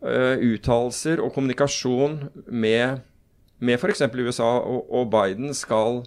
uh, 0.07 0.39
uttalelser 0.39 1.21
og 1.21 1.35
kommunikasjon 1.35 2.21
med, 2.47 3.03
med 3.59 3.81
f.eks. 3.81 4.07
USA 4.15 4.53
og, 4.63 4.87
og 4.89 5.11
Biden 5.13 5.53
skal 5.57 6.05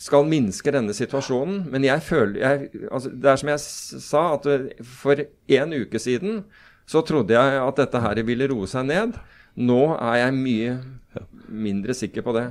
skal 0.00 0.26
minske 0.28 0.72
denne 0.74 0.94
situasjonen. 0.96 1.64
Men 1.72 1.86
jeg 1.86 2.02
føler 2.04 2.40
jeg, 2.40 2.84
altså, 2.90 3.10
Det 3.10 3.30
er 3.30 3.40
som 3.40 3.52
jeg 3.52 3.62
sa, 4.04 4.24
at 4.34 4.48
for 4.84 5.24
en 5.58 5.76
uke 5.84 6.02
siden 6.02 6.44
så 6.86 7.00
trodde 7.06 7.32
jeg 7.32 7.62
at 7.62 7.80
dette 7.80 8.00
her 8.02 8.20
ville 8.26 8.48
roe 8.50 8.68
seg 8.68 8.88
ned. 8.90 9.16
Nå 9.54 9.94
er 9.94 10.24
jeg 10.24 10.36
mye 10.36 10.74
mindre 11.48 11.94
sikker 11.96 12.24
på 12.26 12.34
det. 12.36 12.48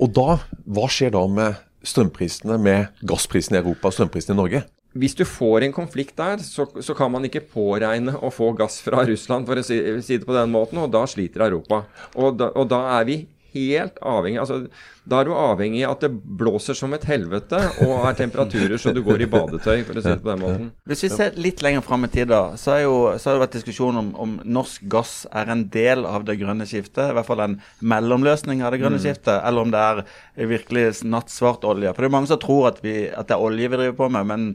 Og 0.00 0.10
da, 0.16 0.38
hva 0.64 0.88
skjer 0.90 1.12
da 1.14 1.22
med 1.30 1.60
strømprisene, 1.86 2.58
med 2.60 3.04
gassprisene 3.06 3.58
i 3.58 3.62
Europa 3.62 3.90
og 3.90 3.96
strømprisene 3.96 4.34
i 4.34 4.40
Norge? 4.40 4.64
Hvis 4.98 5.14
du 5.14 5.22
får 5.28 5.66
en 5.66 5.74
konflikt 5.76 6.16
der, 6.18 6.40
så, 6.42 6.64
så, 6.80 6.94
kan 6.96 7.12
man 7.12 7.26
ikke 7.28 7.44
påregne 7.52 8.16
å 8.24 8.32
få 8.34 8.50
gass 8.58 8.80
fra 8.82 9.04
Russland, 9.06 9.46
for 9.46 9.60
å 9.60 9.64
si, 9.66 9.76
si 10.02 10.16
det 10.16 10.26
på 10.26 10.34
den 10.34 10.50
måten, 10.50 10.80
og 10.80 10.90
da 10.94 11.04
sliter 11.06 11.44
Europa. 11.44 11.84
Og 12.16 12.38
da, 12.40 12.48
og 12.56 12.70
da 12.72 12.80
er 12.96 13.06
vi 13.06 13.18
helt 13.54 14.00
avhengig 14.04 14.40
altså, 14.42 14.64
Da 15.08 15.22
er 15.22 15.28
du 15.28 15.34
avhengig 15.36 15.84
av 15.86 15.96
at 15.96 16.04
det 16.04 16.10
blåser 16.12 16.76
som 16.76 16.92
et 16.96 17.04
helvete 17.08 17.60
og 17.86 18.04
er 18.08 18.16
temperaturer 18.18 18.80
så 18.80 18.92
du 18.92 19.00
går 19.06 19.24
i 19.24 19.28
badetøy, 19.32 19.82
for 19.86 19.96
å 19.96 20.04
si 20.04 20.12
det 20.12 20.20
på 20.24 20.32
den 20.32 20.42
måten. 20.42 20.70
Hvis 20.88 21.04
vi 21.06 21.10
ser 21.12 21.38
litt 21.40 21.62
lenger 21.64 21.84
fram 21.86 22.04
i 22.04 22.10
tid, 22.12 22.28
da, 22.32 22.42
så, 22.60 22.76
jo, 22.82 22.94
så 23.16 23.30
har 23.30 23.38
det 23.38 23.44
vært 23.46 23.58
diskusjon 23.58 24.00
om, 24.02 24.10
om 24.20 24.36
norsk 24.44 24.84
gass 24.92 25.14
er 25.32 25.52
en 25.54 25.64
del 25.72 26.04
av 26.08 26.26
det 26.28 26.38
grønne 26.40 26.68
skiftet. 26.68 27.08
I 27.08 27.16
hvert 27.16 27.28
fall 27.28 27.44
en 27.44 27.58
mellomløsning 27.80 28.60
av 28.62 28.74
det 28.74 28.82
grønne 28.82 29.00
mm. 29.00 29.04
skiftet, 29.06 29.36
eller 29.38 29.64
om 29.64 29.72
det 29.72 29.84
er 29.84 30.04
virkelig 30.52 30.88
nattsvart 31.08 31.64
olje. 31.68 31.94
For 31.94 32.04
det 32.04 32.10
er 32.10 32.16
mange 32.18 32.32
som 32.32 32.42
tror 32.42 32.72
at, 32.74 32.82
vi, 32.84 32.98
at 33.08 33.30
det 33.30 33.38
er 33.38 33.48
olje 33.48 33.72
vi 33.72 33.80
driver 33.80 33.96
på 34.02 34.10
med, 34.12 34.28
men 34.28 34.50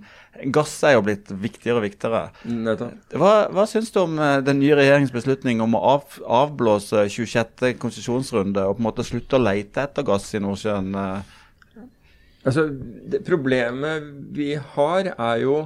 gass 0.53 0.73
er 0.85 0.95
jo 0.95 1.03
blitt 1.05 1.29
viktigere 1.29 1.79
og 1.79 1.85
viktigere. 1.85 2.21
Hva, 3.13 3.33
hva 3.53 3.65
syns 3.69 3.91
du 3.93 3.99
om 4.01 4.17
eh, 4.17 4.39
den 4.45 4.59
nye 4.61 4.77
regjeringens 4.79 5.13
beslutning 5.13 5.61
om 5.61 5.77
å 5.77 5.81
av, 5.93 6.17
avblåse 6.25 7.05
26. 7.13 7.75
konsesjonsrunde 7.81 8.65
og 8.65 8.77
på 8.77 8.83
en 8.83 8.87
måte 8.87 9.05
slutte 9.05 9.37
å 9.37 9.43
leite 9.43 9.85
etter 9.85 10.07
gass 10.07 10.31
i 10.33 10.41
Nordsjøen? 10.43 10.91
Eh? 10.99 11.85
Altså, 12.43 12.67
Problemet 13.27 14.11
vi 14.35 14.53
har, 14.75 15.13
er 15.13 15.41
jo 15.43 15.57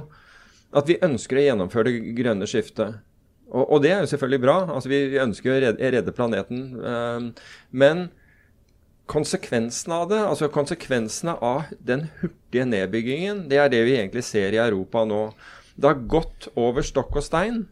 at 0.76 0.88
vi 0.88 1.00
ønsker 1.02 1.40
å 1.40 1.44
gjennomføre 1.46 1.90
det 1.90 2.14
grønne 2.18 2.48
skiftet. 2.48 3.00
Og, 3.48 3.64
og 3.64 3.82
det 3.84 3.92
er 3.94 4.02
jo 4.04 4.10
selvfølgelig 4.12 4.42
bra. 4.44 4.56
Altså, 4.76 4.90
vi 4.92 5.20
ønsker 5.20 5.54
å 5.54 5.60
redde, 5.64 5.92
redde 5.96 6.14
planeten. 6.14 6.64
Um, 6.82 7.28
men 7.72 8.08
konsekvensene 9.08 10.02
av 10.02 10.10
det, 10.10 10.18
altså 10.20 10.50
konsekvensene 10.52 11.38
av 11.40 11.70
den 11.80 12.10
hurtige 12.20 12.66
nedbyggingen, 12.68 13.46
det 13.48 13.60
er 13.62 13.70
det 13.72 13.80
vi 13.88 13.96
egentlig 13.96 14.26
ser 14.28 14.52
i 14.52 14.60
Europa 14.60 15.06
nå. 15.08 15.30
Det 15.80 15.88
har 15.88 16.02
gått 16.12 16.50
over 16.58 16.84
stokk 16.84 17.16
og 17.16 17.24
stein, 17.24 17.62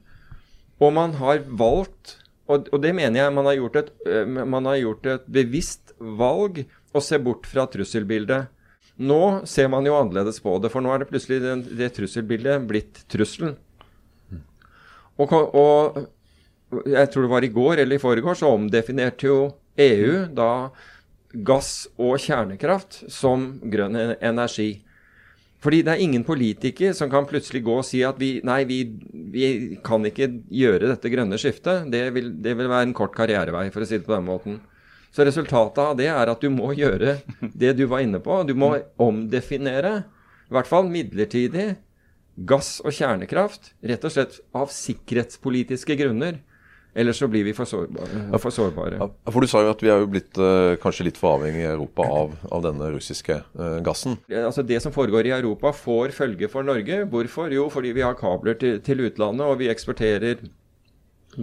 og 0.80 0.94
man 0.96 1.18
har 1.20 1.44
valgt 1.44 2.22
og, 2.46 2.68
og 2.70 2.78
det 2.78 2.92
mener 2.94 3.18
jeg 3.18 3.34
man 3.34 3.48
har, 3.48 3.56
gjort 3.58 3.78
et, 3.80 3.88
øh, 4.06 4.28
man 4.46 4.68
har 4.70 4.76
gjort 4.78 5.06
et 5.10 5.24
bevisst 5.34 5.94
valg 5.98 6.60
å 6.96 7.04
se 7.04 7.18
bort 7.22 7.46
fra 7.48 7.66
trusselbildet. 7.70 8.52
Nå 8.96 9.20
ser 9.48 9.68
man 9.72 9.84
jo 9.84 9.96
annerledes 9.98 10.40
på 10.40 10.56
det, 10.62 10.70
for 10.72 10.84
nå 10.84 10.92
er 10.94 11.02
det 11.02 11.10
plutselig 11.10 11.42
det, 11.44 11.56
det 11.76 11.92
trusselbildet 11.98 12.66
blitt 12.68 13.02
trusselen. 13.12 13.56
Og, 15.20 15.32
og, 15.32 16.00
jeg 16.88 17.12
tror 17.12 17.24
det 17.24 17.32
var 17.32 17.44
i 17.44 17.52
går 17.52 17.82
eller 17.82 17.96
i 17.96 18.02
foregår, 18.02 18.36
så 18.36 18.52
omdefinerte 18.52 19.28
jo 19.28 19.38
EU 19.80 20.24
da 20.36 20.50
gass 21.46 21.86
og 22.00 22.16
kjernekraft 22.20 23.04
som 23.12 23.54
grønn 23.68 23.96
energi. 23.96 24.70
Fordi 25.62 25.80
det 25.82 25.94
er 25.94 26.02
ingen 26.04 26.24
politiker 26.24 26.92
som 26.94 27.10
kan 27.10 27.26
plutselig 27.28 27.62
gå 27.66 27.78
og 27.80 27.86
si 27.88 28.02
at 28.06 28.18
vi, 28.20 28.36
nei, 28.46 28.60
vi, 28.68 28.80
vi 29.32 29.46
kan 29.84 30.04
ikke 30.06 30.28
gjøre 30.52 30.92
dette 30.92 31.10
grønne 31.10 31.38
skiftet. 31.40 31.88
Det 31.92 32.02
vil, 32.14 32.30
det 32.44 32.54
vil, 32.58 32.68
være 32.70 32.90
en 32.90 32.96
kort 32.96 33.16
karrierevei, 33.16 33.68
for 33.74 33.82
å 33.82 33.88
si 33.88 33.98
det 33.98 34.06
på 34.06 34.14
den 34.14 34.28
måten. 34.28 34.60
Så 35.14 35.24
resultatet 35.24 35.80
av 35.80 35.96
det 35.98 36.08
er 36.12 36.30
at 36.32 36.42
du 36.42 36.50
må 36.52 36.72
gjøre 36.76 37.18
det 37.62 37.76
du 37.78 37.86
var 37.90 38.04
inne 38.04 38.20
på. 38.22 38.42
Du 38.48 38.54
må 38.58 38.74
omdefinere, 39.00 40.02
i 40.46 40.56
hvert 40.56 40.68
fall 40.70 40.90
midlertidig, 40.90 41.76
gass 42.36 42.76
og 42.84 42.92
kjernekraft. 42.92 43.72
Rett 43.86 44.04
og 44.04 44.12
slett 44.12 44.40
av 44.56 44.68
sikkerhetspolitiske 44.72 45.96
grunner. 45.98 46.42
Ellers 46.96 47.18
så 47.20 47.26
blir 47.28 47.44
vi 47.44 47.52
for 47.52 47.68
sårbare. 47.68 48.22
For 48.40 48.52
sårbare. 48.54 48.98
For 49.28 49.44
Du 49.44 49.48
sa 49.50 49.60
jo 49.60 49.72
at 49.74 49.82
vi 49.84 49.90
er 49.92 50.00
jo 50.00 50.08
blitt 50.08 50.38
eh, 50.40 50.76
kanskje 50.80 51.04
litt 51.10 51.18
for 51.20 51.36
avhengig 51.36 51.60
i 51.60 51.68
Europa 51.68 52.06
av, 52.08 52.32
av 52.48 52.62
denne 52.64 52.88
russiske 52.94 53.36
eh, 53.36 53.74
gassen. 53.84 54.16
Altså 54.32 54.64
Det 54.64 54.80
som 54.80 54.94
foregår 54.94 55.28
i 55.28 55.34
Europa 55.36 55.74
får 55.76 56.14
følge 56.16 56.48
for 56.48 56.64
Norge. 56.64 57.02
Hvorfor? 57.12 57.52
Jo, 57.52 57.68
fordi 57.72 57.92
vi 57.96 58.04
har 58.04 58.16
kabler 58.16 58.56
til, 58.60 58.80
til 58.84 59.04
utlandet, 59.10 59.44
og 59.44 59.60
vi 59.60 59.68
eksporterer 59.72 60.40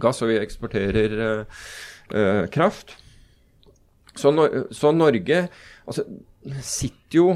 gass 0.01 0.23
og 0.25 0.31
vi 0.33 0.39
eksporterer 0.41 1.15
eh, 1.45 2.45
kraft. 2.53 2.97
Så, 4.19 4.29
så, 4.75 4.91
Norge 4.93 5.39
altså, 5.87 6.03
sitter 6.61 7.17
jo 7.17 7.27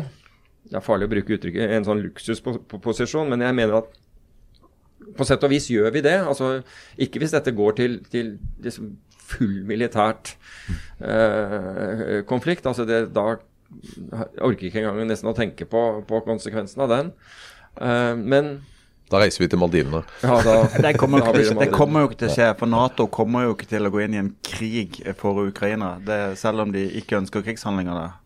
Det 0.67 0.75
er 0.77 0.83
farlig 0.85 1.07
å 1.07 1.11
bruke 1.15 1.33
uttrykket 1.33 1.73
en 1.73 1.87
sånn 1.87 2.03
luksusposisjon, 2.03 3.31
men 3.31 3.41
jeg 3.41 3.55
mener 3.55 3.79
at 3.79 3.95
på 5.17 5.25
sett 5.25 5.43
og 5.45 5.51
vis 5.53 5.69
gjør 5.71 5.93
vi 5.95 6.01
det. 6.03 6.17
Altså, 6.19 6.57
ikke 6.99 7.21
hvis 7.21 7.31
dette 7.31 7.53
går 7.55 7.77
til, 7.77 7.93
til 8.11 8.33
liksom 8.65 8.89
full 9.27 9.61
militært 9.67 10.33
eh, 10.99 12.19
konflikt. 12.27 12.67
Altså 12.67 12.85
det, 12.87 13.05
da 13.15 13.37
orker 14.43 14.67
jeg 14.67 14.71
ikke 14.71 14.83
engang 14.83 15.07
nesten 15.09 15.31
å 15.31 15.35
tenke 15.37 15.67
på, 15.69 15.83
på 16.07 16.21
konsekvensen 16.27 16.83
av 16.85 16.91
den. 16.93 17.13
Eh, 17.79 18.13
men 18.19 18.57
da 19.07 19.21
reiser 19.21 19.45
vi 19.45 19.47
til 19.51 19.59
Maldivene. 19.61 20.01
Ja, 20.19 20.37
da, 20.43 20.55
det, 20.83 20.93
kommer 20.99 21.23
jo, 21.23 21.31
ikke, 21.31 21.55
det 21.61 21.69
kommer 21.71 22.03
jo 22.03 22.09
ikke 22.09 22.21
til 22.23 22.31
å 22.31 22.35
skje. 22.35 22.47
For 22.59 22.71
Nato 22.71 23.07
kommer 23.11 23.45
jo 23.47 23.55
ikke 23.55 23.69
til 23.71 23.87
å 23.87 23.91
gå 23.93 24.03
inn 24.03 24.17
i 24.17 24.19
en 24.19 24.33
krig 24.43 24.99
for 25.19 25.47
Ukraina. 25.47 25.95
Det, 26.03 26.19
selv 26.41 26.65
om 26.65 26.73
de 26.75 26.83
ikke 26.99 27.21
ønsker 27.21 27.45
krigshandlinger 27.45 27.95
der. 27.95 28.17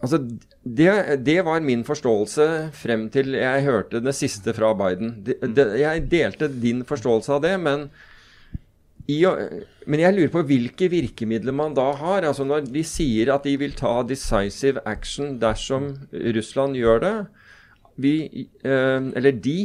Altså, 0.00 0.22
det, 0.64 0.92
det, 1.26 1.40
var 1.44 1.60
min 1.64 1.82
forståelse 1.84 2.46
frem 2.76 3.08
til 3.12 3.34
jeg 3.36 3.66
hørte 3.66 4.00
det 4.00 4.14
siste 4.16 4.54
fra 4.56 4.70
Biden. 4.78 5.18
De, 5.26 5.36
de, 5.42 5.66
jeg 5.82 6.06
delte 6.12 6.48
din 6.52 6.86
forståelse 6.88 7.34
av 7.36 7.42
det, 7.44 7.52
men, 7.60 7.84
i, 9.10 9.18
men, 9.26 10.00
jeg 10.00 10.16
lurer 10.16 10.32
på 10.32 10.44
hvilke 10.48 10.88
virkemidler 10.92 11.56
man 11.56 11.74
da 11.76 11.90
har. 11.98 12.24
Altså 12.30 12.46
Når 12.48 12.70
de 12.70 12.86
sier 12.86 13.34
at 13.34 13.44
de 13.44 13.58
vil 13.60 13.74
ta 13.76 13.98
decisive 14.06 14.80
action 14.88 15.34
dersom 15.42 15.92
Russland 16.38 16.78
gjør 16.78 17.04
det 17.04 17.14
vi, 18.00 18.46
eh, 18.64 19.00
Eller 19.18 19.32
de 19.32 19.58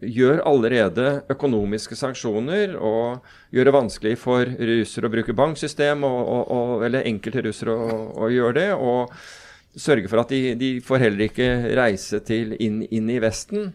gjør 0.00 0.42
allerede 0.44 1.06
økonomiske 1.32 1.96
sanksjoner 1.96 2.74
og 2.76 3.24
gjør 3.54 3.68
det 3.68 3.74
vanskelig 3.76 4.18
for 4.20 4.44
russere 4.44 5.08
å 5.08 5.12
bruke 5.12 5.36
banksystem, 5.36 6.04
og, 6.04 6.20
og, 6.20 6.52
og, 6.52 6.84
eller 6.86 7.08
enkelte 7.08 7.46
russere 7.46 7.72
å, 7.72 7.96
å, 8.26 8.28
gjøre 8.32 8.58
det. 8.58 8.68
Og 8.76 9.80
sørge 9.80 10.10
for 10.12 10.20
at 10.22 10.32
de, 10.32 10.54
de 10.60 10.70
får 10.84 11.02
heller 11.06 11.26
ikke 11.30 11.48
reise 11.78 12.20
til 12.28 12.54
inn, 12.60 12.82
inn, 12.90 13.08
i 13.12 13.20
Vesten. 13.24 13.72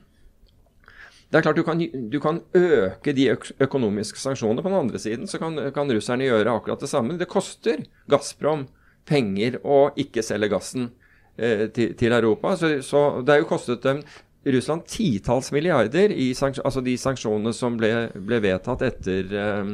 Det 1.31 1.39
er 1.39 1.45
klart 1.45 1.57
du 1.57 1.65
kan, 1.65 1.81
du 1.81 2.19
kan 2.21 2.41
øke 2.57 3.13
de 3.15 3.29
økonomiske 3.33 4.19
sanksjonene. 4.21 4.61
På 4.61 4.69
den 4.69 4.81
andre 4.83 5.01
siden 5.01 5.29
så 5.31 5.39
kan, 5.41 5.57
kan 5.73 5.89
russerne 5.89 6.27
gjøre 6.27 6.53
akkurat 6.53 6.81
det 6.83 6.91
samme. 6.91 7.17
Det 7.17 7.29
koster 7.31 7.85
Gazprom 8.11 8.67
penger 9.07 9.61
å 9.65 9.87
ikke 9.97 10.21
selge 10.25 10.51
gassen 10.51 10.91
eh, 11.37 11.69
til, 11.73 11.95
til, 11.97 12.13
Europa. 12.13 12.53
Så, 12.59 12.75
så 12.85 13.05
det 13.25 13.33
er 13.33 13.41
jo 13.41 13.49
kostet 13.49 13.81
dem 13.87 14.03
Russland 14.45 14.85
titalls 14.89 15.51
milliarder 15.53 16.09
i 16.09 16.31
altså 16.33 16.81
de 16.81 16.95
sanksjonene 16.97 17.53
som 17.53 17.75
ble, 17.77 18.09
ble 18.15 18.39
vedtatt 18.41 18.81
etter, 18.87 19.35
eh, 19.37 19.69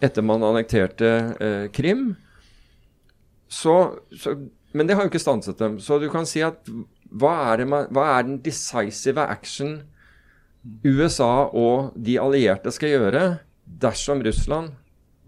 etter, 0.00 0.24
man 0.24 0.44
annekterte 0.46 1.10
eh, 1.36 1.66
Krim. 1.74 2.14
Så, 3.48 3.74
så, 4.16 4.34
men 4.72 4.88
det 4.88 4.96
har 4.96 5.04
jo 5.04 5.12
ikke 5.12 5.20
stanset 5.20 5.60
dem. 5.60 5.76
Så 5.80 5.98
du 6.00 6.08
kan 6.12 6.28
si 6.28 6.40
at 6.44 6.68
hva 7.08 7.34
er, 7.52 7.64
man, 7.68 7.88
hva 7.92 8.06
er 8.16 8.26
den 8.28 8.40
decisive 8.44 9.24
action 9.24 9.82
USA 10.84 11.48
og 11.56 11.94
de 11.96 12.18
allierte 12.20 12.72
skal 12.74 12.92
gjøre 12.94 13.24
dersom 13.80 14.20
Russland 14.24 14.72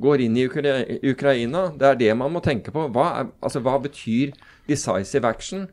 går 0.00 0.24
inn 0.24 0.36
i 0.40 0.46
Ukraina? 0.48 1.66
Det 1.76 1.88
er 1.88 2.00
det 2.00 2.16
man 2.16 2.32
må 2.32 2.40
tenke 2.44 2.72
på. 2.72 2.86
Hva, 2.92 3.10
er, 3.20 3.30
altså, 3.44 3.60
hva 3.64 3.76
betyr 3.84 4.32
decisive 4.68 5.28
action? 5.28 5.68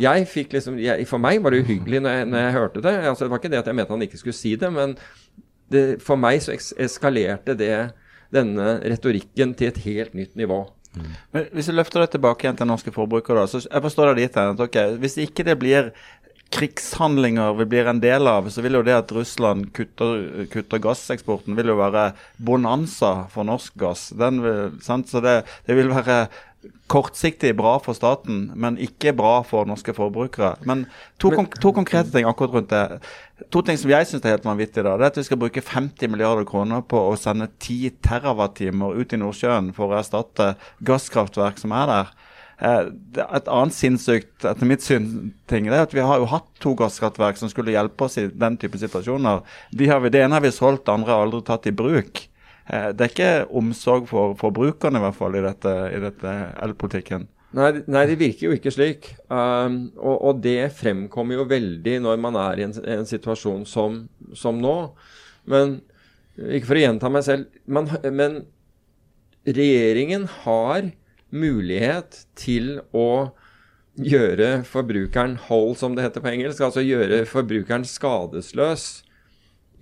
Jeg 0.00 0.28
fikk 0.30 0.54
liksom, 0.56 0.78
jeg, 0.80 1.04
For 1.08 1.20
meg 1.20 1.42
var 1.44 1.52
det 1.52 1.64
uhyggelig 1.66 2.00
når 2.00 2.14
jeg, 2.16 2.28
når 2.32 2.44
jeg 2.46 2.54
hørte 2.56 2.84
det. 2.84 2.94
Altså, 3.10 3.24
det 3.24 3.32
var 3.32 3.42
ikke 3.42 3.52
det 3.52 3.60
at 3.60 3.66
jeg 3.68 3.76
mente 3.76 3.92
han 3.92 4.06
ikke 4.06 4.20
skulle 4.20 4.38
si 4.38 4.54
det, 4.56 4.70
men 4.72 4.94
det, 5.72 5.82
for 6.04 6.20
meg 6.20 6.40
så 6.44 6.54
eskalerte 6.54 7.56
det 7.58 7.74
denne 8.32 8.78
retorikken 8.88 9.52
til 9.56 9.68
et 9.68 9.82
helt 9.84 10.16
nytt 10.16 10.38
nivå. 10.40 10.64
Mm. 10.96 11.12
Men 11.32 11.46
Hvis 11.52 11.68
du 11.68 11.76
løfter 11.76 12.04
det 12.04 12.14
tilbake 12.14 12.46
igjen 12.46 12.58
til 12.58 12.68
norske 12.68 12.92
forbrukere, 12.92 13.44
da, 13.44 13.48
så 13.48 13.62
jeg 13.64 13.84
forstår 13.84 14.12
det 14.12 14.26
dit 14.26 14.40
at 14.40 14.60
okay, 14.60 14.96
hvis 15.00 15.18
ikke 15.20 15.44
det 15.48 15.58
blir 15.60 15.92
krigshandlinger 16.52 17.54
vi 17.56 17.66
blir 17.68 17.88
en 17.88 18.00
del 18.02 18.28
av, 18.28 18.48
så 18.52 18.62
vil 18.64 18.76
jo 18.76 18.84
det 18.84 18.94
at 18.96 19.12
Russland 19.16 19.70
kutter, 19.76 20.44
kutter 20.52 20.82
gasseksporten, 20.84 21.56
vil 21.56 21.72
jo 21.72 21.78
være 21.80 22.10
bonanza 22.36 23.12
for 23.32 23.48
norsk 23.48 23.76
gass. 23.80 24.10
Vil, 24.12 24.42
så 24.84 25.22
det, 25.24 25.36
det, 25.68 25.78
vil 25.78 25.92
være 25.92 26.26
kortsiktig 26.92 27.54
bra 27.58 27.76
for 27.82 27.96
staten, 27.96 28.50
men 28.54 28.78
ikke 28.80 29.14
bra 29.16 29.40
for 29.46 29.66
norske 29.68 29.94
forbrukere. 29.96 30.54
Men 30.68 30.84
to, 31.18 31.30
men, 31.32 31.42
konk 31.42 31.56
to 31.62 31.72
konkrete 31.74 32.12
ting 32.14 32.28
akkurat 32.28 32.56
rundt 32.56 32.72
det. 32.72 33.00
To 33.50 33.62
ting 33.66 33.78
som 33.80 33.90
jeg 33.90 34.08
syns 34.08 34.24
er 34.24 34.36
helt 34.36 34.46
vanvittig, 34.46 34.84
da, 34.84 34.94
det 34.96 35.06
er 35.06 35.14
at 35.14 35.18
vi 35.18 35.26
skal 35.26 35.40
bruke 35.40 35.64
50 35.64 36.12
milliarder 36.12 36.46
kroner 36.48 36.84
på 36.86 37.00
å 37.08 37.16
sende 37.18 37.48
10 37.58 37.96
TWh 38.04 38.92
ut 39.00 39.14
i 39.14 39.22
Nordsjøen 39.22 39.72
for 39.76 39.90
å 39.90 39.98
erstatte 39.98 40.52
gasskraftverk 40.86 41.58
som 41.62 41.74
er 41.78 41.90
der. 41.90 42.12
Eh, 42.62 42.90
et 43.24 43.48
annet 43.50 43.74
sinnssykt 43.74 44.44
etter 44.46 44.68
mitt 44.68 44.84
syn 44.84 45.32
ting 45.50 45.66
er 45.66 45.80
at 45.82 45.94
vi 45.96 46.04
har 46.04 46.20
jo 46.22 46.28
hatt 46.30 46.46
to 46.62 46.76
gasskraftverk 46.78 47.40
som 47.40 47.50
skulle 47.50 47.74
hjelpe 47.74 48.06
oss 48.06 48.20
i 48.22 48.28
den 48.28 48.58
type 48.60 48.78
situasjoner. 48.78 49.42
De 49.74 49.88
vi, 49.90 50.12
det 50.14 50.22
ene 50.22 50.38
har 50.38 50.44
vi 50.44 50.52
solgt, 50.54 50.84
det 50.86 50.94
andre 50.94 51.16
har 51.16 51.26
aldri 51.26 51.42
tatt 51.48 51.66
i 51.66 51.74
bruk. 51.74 52.28
Eh, 52.66 52.90
det 52.94 53.06
er 53.06 53.12
ikke 53.12 53.32
omsorg 53.58 54.08
for 54.10 54.36
forbrukerne, 54.38 55.00
i 55.00 55.06
hvert 55.06 55.18
fall, 55.18 55.38
i 55.38 55.44
dette, 55.44 55.72
i 55.90 56.02
dette 56.02 56.34
elpolitikken. 56.62 57.26
Nei, 57.52 57.68
nei, 57.90 58.06
det 58.08 58.16
virker 58.20 58.48
jo 58.48 58.56
ikke 58.56 58.72
slik. 58.72 59.10
Um, 59.28 59.90
og, 59.98 60.16
og, 60.16 60.40
det 60.44 60.72
fremkommer 60.78 61.36
jo 61.36 61.48
veldig 61.50 61.98
når 62.00 62.22
man 62.22 62.38
er 62.40 62.62
i 62.62 62.66
en, 62.68 62.72
en 62.94 63.08
situasjon 63.08 63.66
som, 63.68 63.98
som, 64.38 64.60
nå. 64.62 64.76
Men 65.52 65.80
ikke 66.38 66.70
for 66.70 66.80
å 66.80 66.84
gjenta 66.86 67.12
meg 67.12 67.26
selv, 67.26 67.60
man, 67.68 67.90
men 68.08 68.40
regjeringen 69.44 70.24
har 70.46 70.88
mulighet 71.32 72.22
til 72.38 72.78
å 72.96 73.34
gjøre 74.00 74.62
forbrukeren 74.64 75.36
whole, 75.48 75.76
som 75.76 75.96
det 75.96 76.06
heter 76.06 76.24
på 76.24 76.32
engelsk. 76.32 76.62
Altså 76.64 76.84
gjøre 76.84 77.24
forbrukeren 77.28 77.84
skadesløs 77.88 79.02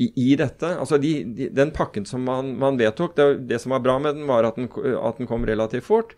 i, 0.00 0.10
i 0.32 0.36
dette. 0.40 0.72
Altså 0.80 0.98
de, 1.02 1.12
de, 1.36 1.50
Den 1.54 1.72
pakken 1.76 2.06
som 2.08 2.24
man, 2.26 2.54
man 2.60 2.78
vedtok, 2.80 3.16
det, 3.18 3.28
det, 3.50 3.60
som 3.62 3.76
var 3.76 3.84
bra 3.84 3.98
med 4.02 4.16
den, 4.18 4.28
var 4.30 4.48
at 4.48 4.58
den, 4.60 4.70
at 4.96 5.20
den, 5.20 5.28
kom 5.30 5.46
relativt 5.46 5.86
fort. 5.86 6.16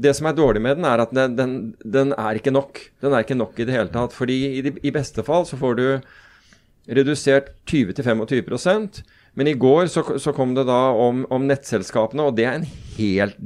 Det 0.00 0.14
som 0.16 0.30
er 0.30 0.38
dårlig 0.38 0.62
med 0.64 0.78
den, 0.78 0.88
er 0.88 1.02
at 1.02 1.14
den, 1.14 1.36
den, 1.36 1.54
den 1.84 2.14
er 2.16 2.38
ikke 2.38 2.54
nok. 2.54 2.80
Den 3.02 3.14
er 3.14 3.26
ikke 3.26 3.38
nok 3.38 3.58
i 3.58 3.68
det 3.68 3.76
hele 3.76 3.92
tatt. 3.92 4.16
fordi 4.16 4.40
i, 4.58 4.60
de, 4.66 4.76
i 4.80 4.94
beste 4.94 5.26
fall 5.26 5.48
så 5.48 5.58
får 5.60 5.80
du 5.80 5.86
redusert 6.90 7.52
20-25% 7.68 9.02
men 9.32 9.46
i 9.46 9.54
går 9.54 9.86
så, 9.86 10.02
så, 10.18 10.32
kom 10.34 10.54
det 10.54 10.66
da 10.68 10.90
om, 10.98 11.24
om, 11.30 11.46
nettselskapene, 11.48 12.28
og 12.28 12.38
det 12.38 12.46
er 12.46 12.58
en 12.58 12.70
helt 12.96 13.36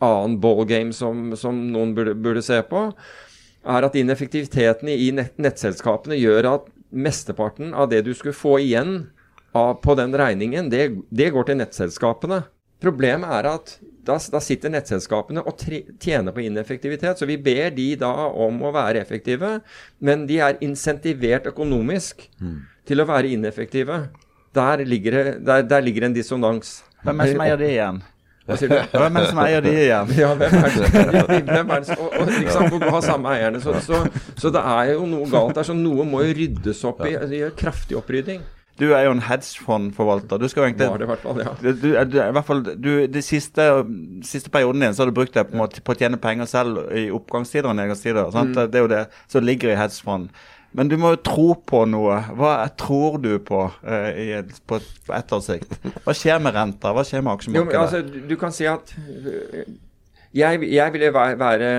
annen 0.00 0.38
ballgame 0.40 0.96
som, 0.96 1.34
som 1.36 1.58
noen 1.74 1.92
burde, 1.96 2.14
burde, 2.16 2.42
se 2.44 2.60
på. 2.66 2.86
Er 3.68 3.84
at 3.84 3.96
ineffektiviteten 4.00 4.88
i 4.88 5.10
nett, 5.12 5.34
nettselskapene 5.40 6.16
gjør 6.16 6.48
at 6.54 6.70
mesteparten 6.90 7.74
av 7.74 7.90
det 7.90 8.02
du 8.06 8.12
skulle 8.14 8.36
få 8.36 8.58
igjen 8.60 9.10
av, 9.52 9.74
på 9.82 9.94
den 9.98 10.14
regningen, 10.16 10.70
det, 10.70 10.88
det, 11.10 11.30
går 11.34 11.48
til 11.48 11.60
nettselskapene. 11.60 12.42
Problemet 12.80 13.32
er 13.40 13.48
at 13.50 13.74
da, 14.06 14.16
da, 14.32 14.40
sitter 14.42 14.72
nettselskapene 14.72 15.42
og 15.44 15.58
tre, 15.60 15.82
tjener 16.00 16.34
på 16.34 16.44
ineffektivitet. 16.46 17.20
Så 17.20 17.28
vi 17.28 17.36
ber 17.40 17.74
de 17.76 17.92
da 18.00 18.12
om 18.30 18.62
å 18.64 18.72
være 18.74 19.02
effektive, 19.02 19.58
men 19.98 20.24
de 20.30 20.40
er 20.42 20.60
insentivert 20.64 21.50
økonomisk 21.50 22.24
mm. 22.40 22.56
til 22.88 23.02
å 23.02 23.08
være 23.10 23.34
ineffektive. 23.36 24.06
Der 24.56 24.84
ligger, 24.86 25.18
det, 25.18 25.34
der, 25.46 25.66
der 25.68 25.84
ligger 25.84 26.08
en 26.08 26.16
dissonans. 26.16 26.80
Hvem 27.04 27.20
er 27.20 27.28
det 27.28 27.36
som 27.36 27.44
eier 27.44 27.60
det 27.60 27.74
igjen? 27.74 28.00
Hvem 28.58 29.16
er 29.16 29.20
det 29.20 29.30
som 29.30 29.42
eier 29.44 29.64
de 29.64 29.74
igjen? 29.74 30.14
Ja, 30.18 30.30
hvem 30.38 30.56
er 30.60 30.76
det, 30.76 30.92
hvem 31.48 31.74
er 31.74 31.84
det 31.84 31.98
og, 31.98 32.06
og, 32.08 32.30
ikke 32.36 32.54
sant, 32.54 32.74
Hvor 32.74 32.94
har 32.96 33.04
samme 33.06 33.34
eierne. 33.34 33.60
Så, 33.62 33.74
så, 33.84 34.04
så, 34.36 34.52
det 34.54 34.62
er 34.62 34.94
jo 34.94 35.04
noe 35.10 35.28
galt 35.30 35.58
der. 35.58 35.66
Så 35.66 35.76
noe 35.76 36.06
må 36.08 36.24
jo 36.26 36.38
ryddes 36.40 36.82
opp 36.88 37.04
i. 37.06 37.14
Det 37.30 37.44
gjør 37.44 37.54
kraftig 37.64 37.98
opprydding. 38.00 38.42
Du 38.80 38.86
er 38.96 39.04
jo 39.04 39.12
en 39.12 39.20
hedgefondforvalter. 39.24 40.40
Du 40.40 40.48
skal 40.48 40.62
jo 40.62 40.68
egentlig 40.70 40.88
Var 40.88 41.02
det 41.02 41.04
i 41.04 41.10
hvert 41.10 41.24
fall, 41.24 41.40
ja. 41.44 41.50
Du, 41.60 41.68
du, 41.72 41.88
du, 42.12 42.16
i 42.22 42.32
hvert 42.36 42.46
fall, 42.46 42.62
du, 42.64 42.92
De 43.12 43.22
siste, 43.22 43.66
siste 44.24 44.52
perioden 44.52 44.86
din 44.86 44.96
så 44.96 45.04
har 45.04 45.10
du 45.10 45.18
brukt 45.18 45.36
det 45.36 45.44
på, 45.50 45.66
på, 45.84 45.92
å 45.92 45.98
tjene 46.00 46.20
penger 46.20 46.48
selv 46.48 46.86
i 46.96 47.10
oppgangstider 47.12 47.68
og 47.68 47.76
nedgangstider. 47.76 48.30
Mm. 48.32 48.54
Det 48.56 48.80
er 48.80 48.86
jo 48.86 48.94
det 48.94 49.04
som 49.28 49.44
ligger 49.44 49.74
i 49.74 49.76
hedgefond. 49.76 50.30
Men 50.76 50.90
du 50.90 50.96
må 51.00 51.14
jo 51.16 51.20
tro 51.26 51.46
på 51.66 51.82
noe. 51.90 52.20
Hva 52.38 52.54
tror 52.78 53.18
du 53.22 53.32
på 53.42 53.64
uh, 53.66 54.10
i, 54.14 54.28
på, 54.70 54.78
på 54.78 55.14
ettersikt? 55.16 55.72
Hva 56.04 56.14
skjer 56.14 56.42
med 56.42 56.54
renta? 56.54 56.92
Hva 56.94 57.04
skjer 57.06 57.24
med 57.26 57.34
aksjemarkedet? 57.34 57.74
Jo, 57.74 57.80
altså, 57.82 58.26
du 58.30 58.36
kan 58.38 58.54
si 58.54 58.68
at 58.70 58.94
jeg, 60.30 60.62
jeg 60.70 60.94
ville 60.94 61.10
være, 61.14 61.38
være 61.40 61.70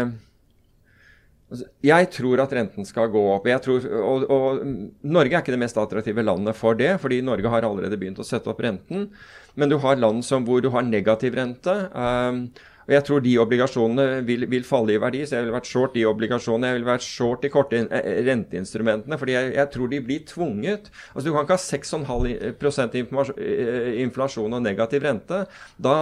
altså, 1.52 1.68
Jeg 1.88 2.10
tror 2.18 2.44
at 2.44 2.56
renten 2.58 2.88
skal 2.88 3.12
gå 3.14 3.22
opp. 3.36 3.48
Tror, 3.64 3.88
og, 4.02 4.26
og, 4.28 4.66
Norge 5.08 5.38
er 5.38 5.44
ikke 5.44 5.56
det 5.56 5.62
mest 5.64 5.80
attraktive 5.80 6.26
landet 6.26 6.60
for 6.60 6.76
det, 6.76 6.98
fordi 7.04 7.22
Norge 7.24 7.54
har 7.54 7.68
allerede 7.68 8.00
begynt 8.00 8.20
å 8.20 8.28
sette 8.28 8.52
opp 8.52 8.60
renten. 8.64 9.08
Men 9.56 9.72
du 9.72 9.78
har 9.84 10.00
land 10.00 10.24
som, 10.28 10.44
hvor 10.48 10.60
du 10.64 10.70
har 10.76 10.84
negativ 10.88 11.36
rente. 11.40 11.78
Um, 11.96 12.44
og 12.88 12.96
jeg 12.96 13.06
tror 13.08 13.22
de 13.24 13.36
obligasjonene 13.42 14.06
vil, 14.28 14.48
vil, 14.50 14.66
falle 14.66 14.96
i 14.96 15.02
verdi, 15.02 15.22
så 15.26 15.38
jeg 15.38 15.46
ville 15.46 15.56
vært 15.56 15.70
short 15.70 15.94
de 15.96 16.06
obligasjonene. 16.10 16.72
Jeg 16.72 16.80
ville 16.80 16.90
vært 16.90 17.06
short 17.06 17.46
de 17.46 17.52
korte 17.54 17.80
eh, 17.84 18.10
renteinstrumentene, 18.28 19.20
fordi 19.22 19.38
jeg, 19.38 19.54
jeg, 19.58 19.70
tror 19.76 19.92
de 19.92 20.02
blir 20.08 20.26
tvunget. 20.30 20.92
Altså 21.14 21.26
Du 21.28 21.32
kan 21.36 21.46
ikke 21.46 21.60
ha 21.60 21.64
6,5 21.64 23.34
eh, 23.38 23.90
inflasjon 24.04 24.58
og 24.58 24.66
negativ 24.66 25.06
rente. 25.06 25.44
Da, 25.78 25.96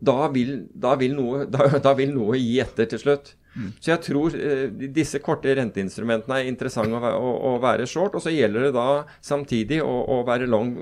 da, 0.00 0.18
vil, 0.34 0.56
da, 0.72 0.94
vil 1.00 1.16
noe, 1.18 1.46
da, 1.86 1.96
vil 1.98 2.14
noe, 2.16 2.38
gi 2.40 2.60
etter 2.64 2.88
til 2.90 3.04
slutt. 3.04 3.34
Mm. 3.54 3.72
Så 3.78 3.92
jeg 3.92 4.02
tror 4.08 4.34
eh, 4.38 4.68
disse 4.96 5.20
korte 5.22 5.52
renteinstrumentene 5.54 6.40
er 6.40 6.50
interessante 6.50 6.98
å, 6.98 7.18
å, 7.18 7.34
å, 7.52 7.58
være 7.62 7.86
short. 7.90 8.16
Og 8.16 8.24
så 8.24 8.32
gjelder 8.32 8.70
det 8.70 8.78
da 8.78 9.04
samtidig 9.22 9.82
å, 9.84 9.92
å 10.16 10.22
være 10.26 10.48
long 10.48 10.72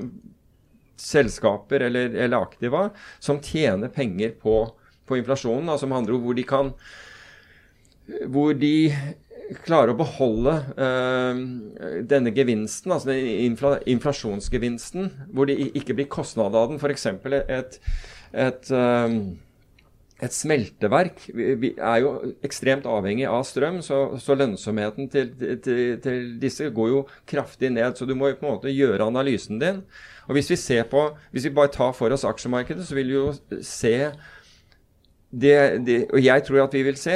selskaper 1.02 1.88
eller, 1.88 2.14
eller 2.14 2.44
aktiva 2.44 2.86
som 3.18 3.40
tjener 3.42 3.90
penger 3.90 4.36
på 4.38 4.60
på 5.08 5.18
inflasjonen, 5.18 5.70
altså 5.72 5.88
med 5.90 6.02
andre 6.02 6.16
ord 6.16 6.26
hvor 6.26 6.38
de 6.38 6.46
kan 6.48 6.72
hvor 8.30 8.56
de 8.58 8.74
klarer 9.66 9.92
å 9.92 9.98
beholde 9.98 10.54
øh, 10.80 11.40
denne 12.08 12.32
gevinsten, 12.34 12.94
altså 12.94 13.12
den 13.12 13.28
infla, 13.50 13.76
inflasjonsgevinsten, 13.90 15.10
hvor 15.34 15.48
det 15.48 15.58
ikke 15.76 15.96
blir 15.98 16.10
kostnad 16.12 16.56
av 16.56 16.70
den. 16.70 16.80
F.eks. 16.80 17.06
et, 17.06 17.78
et, 18.32 18.70
øh, 18.72 19.16
et 20.22 20.36
smelteverk 20.36 21.24
vi 21.34 21.72
er 21.74 21.98
jo 22.04 22.14
ekstremt 22.46 22.86
avhengig 22.88 23.26
av 23.28 23.44
strøm, 23.48 23.80
så, 23.84 24.04
så 24.22 24.38
lønnsomheten 24.38 25.10
til, 25.12 25.32
til, 25.64 25.96
til, 26.04 26.20
disse 26.42 26.70
går 26.74 26.92
jo 26.94 27.04
kraftig 27.28 27.72
ned. 27.74 27.98
Så 27.98 28.08
du 28.08 28.14
må 28.16 28.32
jo 28.32 28.38
på 28.40 28.48
en 28.48 28.56
måte 28.56 28.72
gjøre 28.72 29.10
analysen 29.10 29.60
din. 29.62 29.82
Og 30.28 30.36
Hvis 30.38 30.52
vi 30.54 30.60
ser 30.60 30.86
på, 30.88 31.10
hvis 31.34 31.48
vi 31.50 31.56
bare 31.56 31.72
tar 31.74 31.92
for 31.98 32.14
oss 32.14 32.24
aksjemarkedet, 32.24 32.86
så 32.86 32.96
vil 32.96 33.10
vi 33.10 33.18
jo 33.18 33.32
se 33.66 33.96
det, 35.32 35.56
det, 35.86 35.94
og 36.12 36.20
jeg 36.20 36.44
tror 36.44 36.66
at 36.66 36.74
vi 36.76 36.82
vil 36.84 36.98
se 37.00 37.14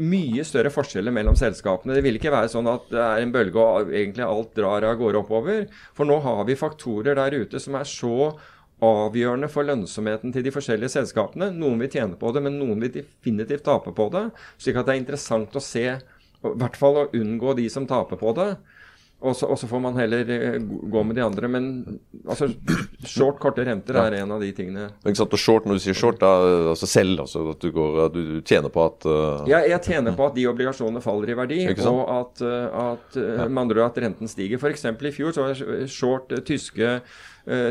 mye 0.00 0.44
større 0.48 0.70
forskjeller 0.72 1.12
mellom 1.12 1.36
selskapene. 1.36 1.92
Det 1.98 2.04
vil 2.06 2.16
ikke 2.16 2.32
være 2.32 2.48
sånn 2.48 2.70
at 2.70 2.86
det 2.88 3.02
er 3.04 3.24
en 3.24 3.34
bølge 3.34 3.60
og 3.60 3.90
egentlig 3.92 4.24
alt 4.24 4.54
drar 4.56 4.86
av 4.88 4.96
gårde 4.96 5.20
oppover. 5.20 5.66
For 5.96 6.08
nå 6.08 6.16
har 6.24 6.46
vi 6.48 6.56
faktorer 6.56 7.18
der 7.18 7.36
ute 7.42 7.60
som 7.60 7.76
er 7.76 7.88
så 7.88 8.32
avgjørende 8.84 9.50
for 9.52 9.68
lønnsomheten 9.68 10.32
til 10.32 10.46
de 10.46 10.54
forskjellige 10.54 10.94
selskapene. 10.94 11.50
Noen 11.52 11.82
vil 11.82 11.92
tjene 11.92 12.16
på 12.16 12.32
det, 12.32 12.44
men 12.46 12.56
noen 12.56 12.80
vil 12.80 12.94
definitivt 12.94 13.66
tape 13.68 13.92
på 13.92 14.08
det. 14.14 14.28
Slik 14.56 14.78
at 14.78 14.88
det 14.88 14.94
er 14.94 15.02
interessant 15.02 15.58
å 15.58 15.64
se, 15.64 15.86
i 15.98 16.56
hvert 16.62 16.78
fall 16.78 17.02
å 17.02 17.08
unngå 17.18 17.56
de 17.58 17.68
som 17.72 17.88
taper 17.90 18.20
på 18.20 18.32
det. 18.38 18.52
Og 19.18 19.34
så, 19.34 19.48
og 19.50 19.58
så, 19.58 19.66
får 19.66 19.80
man 19.82 19.96
heller 19.98 20.28
eh, 20.30 20.56
gå 20.62 21.00
med 21.02 21.16
de 21.18 21.22
andre. 21.24 21.48
Men 21.50 21.64
altså, 22.22 22.46
short, 23.02 23.40
korte 23.42 23.64
renter 23.66 23.98
er 23.98 24.20
en 24.20 24.34
av 24.36 24.42
de 24.42 24.50
tingene. 24.54 24.84
Ikke 25.02 25.18
sant, 25.18 25.34
og 25.34 25.42
short, 25.42 25.66
Når 25.66 25.80
du 25.80 25.82
sier 25.82 25.98
short, 25.98 26.20
da, 26.22 26.30
altså 26.70 26.86
selv, 26.86 27.24
altså 27.24 27.42
at 27.50 27.64
du, 27.64 27.72
går, 27.74 27.98
du, 28.14 28.20
du 28.36 28.38
tjener 28.46 28.70
på 28.70 28.84
at 28.86 29.08
uh, 29.10 29.48
Ja, 29.50 29.64
jeg 29.66 29.82
tjener 29.88 30.14
på 30.14 30.28
at 30.28 30.38
de 30.38 30.46
obligasjonene 30.50 31.02
faller 31.02 31.34
i 31.34 31.38
verdi, 31.38 31.64
og 31.90 32.04
at, 32.14 32.44
eh, 32.46 32.84
at, 32.84 33.18
ja. 33.18 33.48
med 33.48 33.64
andre 33.64 33.88
at 33.88 33.98
renten 34.06 34.30
stiger. 34.30 34.62
F.eks. 34.62 34.86
i 34.86 35.14
fjor 35.14 35.34
så 35.34 35.48
var 35.48 35.90
short 35.90 36.32
tyske 36.46 37.00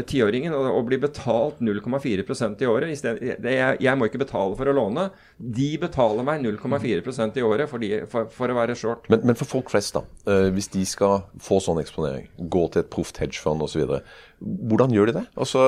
tiåringen 0.10 0.56
uh, 0.56 0.70
og, 0.72 0.84
blir 0.88 1.02
betalt 1.02 1.60
0,4% 1.64 2.64
i 2.64 2.70
året. 2.70 2.94
Stedet, 2.98 3.38
jeg, 3.38 3.78
jeg, 3.84 3.94
må 3.98 4.08
ikke 4.10 4.22
betale 4.24 4.58
for 4.58 4.70
å 4.70 4.76
låne. 4.76 5.08
De 5.38 5.70
betaler 5.82 6.26
meg 6.28 6.42
0,4% 6.46 7.38
i 7.38 7.46
året 7.46 7.70
for, 7.72 7.84
de, 7.84 8.04
for, 8.10 8.32
for, 8.34 8.54
å 8.54 8.58
være 8.58 8.78
short. 8.80 9.10
Men, 9.14 9.26
men, 9.28 9.40
for 9.40 9.50
folk 9.58 9.74
flest, 9.74 9.98
da. 9.98 10.04
Uh, 10.30 10.48
hvis 10.56 10.72
de 10.74 10.86
skal 10.88 11.28
få 11.44 11.62
sånn 11.64 11.82
eksponering, 11.84 12.30
gå 12.38 12.66
til 12.74 12.84
et 12.84 12.92
proft 12.94 13.22
hedgefond 13.22 13.66
osv. 13.66 14.00
Hvordan 14.40 14.94
gjør 14.94 15.10
de 15.10 15.18
det? 15.18 15.26
Altså, 15.40 15.62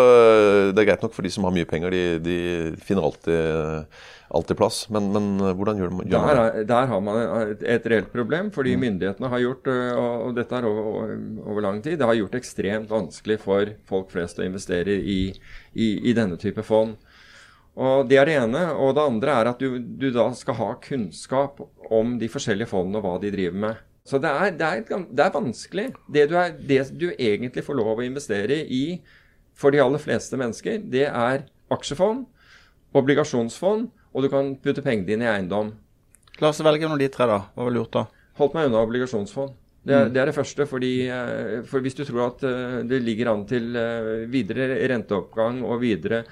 det 0.74 0.84
er 0.84 0.92
greit 0.92 1.04
nok 1.06 1.16
for 1.16 1.26
de 1.26 1.34
som 1.34 1.48
har 1.48 1.56
mye 1.56 1.68
penger, 1.70 1.94
de, 1.96 2.04
de 2.22 2.40
finner 2.86 3.08
alltid 3.08 3.88
alltid 4.30 4.58
plass. 4.58 4.84
Men, 4.90 5.10
men 5.14 5.30
eh, 5.42 5.54
hvordan 5.58 5.80
gjør, 5.80 5.94
man 5.94 6.10
det? 6.10 6.66
Der 6.70 6.90
har 6.92 7.02
man 7.04 7.54
et 7.60 7.90
reelt 7.90 8.12
problem, 8.14 8.52
fordi 8.54 8.76
mm. 8.76 8.86
myndighetene 8.86 9.32
har 9.32 9.44
gjort, 9.44 9.70
eh, 9.74 10.00
og 10.00 10.38
dette 10.38 10.56
er 10.56 10.70
over, 10.70 11.16
over, 11.46 11.62
lang 11.66 11.82
tid, 11.84 12.00
det 12.00 12.10
har 12.10 12.18
gjort 12.20 12.40
ekstremt 12.40 12.92
vanskelig 12.92 13.40
for 13.44 13.74
folk 13.90 14.14
flest 14.14 14.40
å 14.40 14.48
investere 14.48 15.00
i, 15.00 15.22
i, 15.74 15.92
i 16.10 16.16
denne 16.18 16.40
type 16.42 16.66
fond. 16.66 16.98
Og 17.80 18.10
Det 18.10 18.18
er 18.20 18.28
det 18.28 18.40
ene. 18.42 18.64
Og 18.76 18.96
det 18.98 19.06
andre 19.08 19.36
er 19.40 19.52
at 19.54 19.62
du, 19.62 19.80
du, 19.80 20.10
da 20.12 20.30
skal 20.36 20.58
ha 20.60 20.74
kunnskap 20.84 21.62
om 21.90 22.18
de 22.20 22.28
forskjellige 22.32 22.70
fondene 22.70 23.00
og 23.00 23.06
hva 23.08 23.20
de 23.24 23.32
driver 23.34 23.62
med. 23.68 23.86
Så 24.10 24.18
det 24.22 24.30
er, 24.32 24.52
det 24.58 24.66
er, 24.66 25.06
det 25.06 25.24
er 25.26 25.36
vanskelig. 25.36 25.88
Det 26.10 26.26
du, 26.32 26.36
er, 26.42 26.56
det 26.58 26.82
du 26.98 27.12
egentlig 27.12 27.64
får 27.66 27.78
lov 27.78 28.00
å 28.00 28.06
investere 28.06 28.64
i 28.66 29.00
for 29.60 29.76
de 29.76 29.82
aller 29.84 30.02
fleste 30.02 30.38
mennesker, 30.40 30.80
det 30.90 31.06
er 31.10 31.46
aksjefond, 31.70 32.26
obligasjonsfond 32.98 33.90
og 34.10 34.26
du 34.26 34.30
kan 34.32 34.54
putte 34.64 34.84
pengene 34.86 35.08
dine 35.08 35.28
i 35.28 35.32
eiendom. 35.32 35.74
La 36.40 36.50
oss 36.50 36.62
velge 36.64 36.88
noen 36.88 36.98
av 36.98 37.02
de 37.02 37.10
tre, 37.14 37.28
da. 37.30 37.40
Hva 37.54 37.68
du 37.70 37.82
gjort 37.82 37.98
da? 37.98 38.06
Holdt 38.40 38.56
meg 38.56 38.70
unna 38.70 38.84
obligasjonsfond. 38.86 39.58
Det 39.84 39.96
er, 39.96 40.08
mm. 40.08 40.14
det 40.14 40.22
er, 40.22 40.30
det 40.30 40.36
første. 40.38 40.68
Fordi, 40.70 40.94
eh, 41.12 41.60
for 41.68 41.84
Hvis 41.84 41.98
du 41.98 42.06
tror 42.08 42.26
at 42.30 42.46
eh, 42.48 42.80
det 42.90 43.02
ligger 43.04 43.34
an 43.34 43.46
til 43.50 43.76
eh, 43.80 44.26
videre 44.32 44.72
renteoppgang 44.92 45.62
og 45.68 45.82
videre 45.84 46.24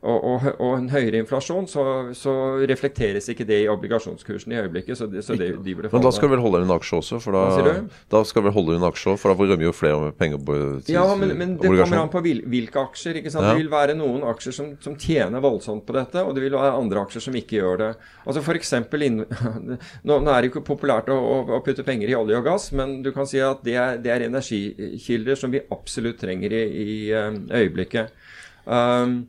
og, 0.00 0.22
og, 0.24 0.44
og, 0.54 0.70
en 0.78 0.86
høyere 0.88 1.18
inflasjon, 1.20 1.66
så, 1.68 1.82
så, 2.16 2.32
reflekteres 2.70 3.26
ikke 3.28 3.44
det 3.44 3.58
i 3.66 3.68
obligasjonskursen 3.68 4.54
i 4.54 4.56
øyeblikket. 4.62 4.96
så, 4.96 5.04
det, 5.10 5.20
så 5.26 5.34
det, 5.36 5.50
de 5.60 5.74
burde 5.76 5.90
Men 5.92 6.04
da 6.06 6.12
skal 6.16 6.30
du 6.30 6.34
vel 6.38 6.44
holde 6.44 6.62
en 6.64 6.72
aksje 6.72 7.00
også? 7.02 7.18
For 7.20 7.36
da, 7.36 7.74
da 8.08 8.22
skal 8.24 8.46
vi 8.46 8.52
holde 8.54 8.78
en 8.78 8.86
aksje 8.88 9.18
for 9.20 9.28
da 9.28 9.36
rømmer 9.36 9.66
jo 9.66 9.74
flere 9.76 10.12
penger 10.16 10.40
på 10.40 10.56
til, 10.86 10.94
Ja, 10.94 11.02
men, 11.20 11.34
men 11.36 11.52
det 11.60 11.68
kommer 11.68 12.00
an 12.00 12.12
på 12.12 12.22
hvilke 12.24 12.80
aksjer. 12.80 13.18
ikke 13.20 13.32
sant? 13.34 13.44
Ja. 13.44 13.52
Det 13.52 13.60
vil 13.60 13.68
være 13.72 13.96
noen 13.98 14.24
aksjer 14.30 14.56
som, 14.56 14.70
som, 14.80 14.96
tjener 15.00 15.44
voldsomt 15.44 15.84
på 15.84 15.96
dette, 15.96 16.22
og 16.24 16.32
det 16.36 16.46
vil 16.46 16.56
være 16.56 16.78
andre 16.78 17.02
aksjer 17.04 17.26
som 17.26 17.36
ikke 17.36 17.58
gjør 17.58 17.82
det. 17.82 17.90
Altså 18.24 18.44
for 18.46 18.56
eksempel, 18.56 19.04
inn, 19.04 19.20
nå, 19.68 20.14
nå, 20.14 20.30
er 20.30 20.38
det 20.40 20.52
ikke 20.54 20.64
populært 20.64 21.10
å, 21.12 21.18
å, 21.44 21.58
putte 21.66 21.84
penger 21.84 22.08
i 22.08 22.16
olje 22.16 22.40
og 22.40 22.48
gass, 22.48 22.70
men 22.72 23.02
du 23.04 23.12
kan 23.12 23.28
si 23.28 23.42
at 23.44 23.60
det 23.68 23.76
er, 23.76 24.00
det 24.00 24.14
er 24.14 24.24
energikilder 24.30 25.36
som 25.36 25.52
vi 25.52 25.60
absolutt 25.68 26.22
trenger 26.24 26.56
i, 26.56 26.64
i 26.70 26.96
øyeblikket. 27.12 28.16
Um, 28.64 29.20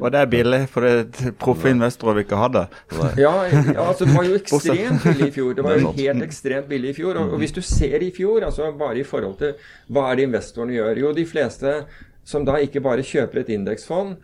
og 0.00 0.12
det 0.12 0.20
er 0.20 0.28
billig, 0.32 0.60
for 0.72 0.86
det 0.86 1.32
proffe 1.40 1.70
investorer 1.70 2.18
vi 2.18 2.24
ikke 2.24 2.40
hadde? 2.40 2.64
Ja, 3.20 3.32
ja, 3.46 3.84
altså 3.84 4.08
det 4.08 4.16
var 4.16 4.26
jo 4.26 4.38
ekstremt 4.38 5.04
billig 5.04 5.28
i 5.28 5.34
fjor. 5.34 5.54
Det 5.56 5.64
var 5.66 5.78
jo 5.78 5.92
helt 5.98 6.26
ekstremt 6.26 6.68
billig 6.70 6.94
i 6.94 6.96
fjor. 6.96 7.20
Og, 7.20 7.34
og, 7.34 7.40
hvis 7.42 7.54
du 7.56 7.60
ser 7.64 8.02
i 8.02 8.10
fjor, 8.16 8.46
altså 8.48 8.70
bare 8.80 9.02
i 9.02 9.06
forhold 9.06 9.38
til 9.42 9.54
hva 9.92 10.08
er 10.08 10.20
det 10.20 10.28
investorene 10.30 10.76
gjør 10.78 11.02
Jo, 11.04 11.14
de 11.16 11.26
fleste 11.28 11.74
som 12.26 12.44
da 12.46 12.58
ikke 12.62 12.82
bare 12.84 13.04
kjøper 13.06 13.42
et 13.42 13.54
indeksfond, 13.54 14.18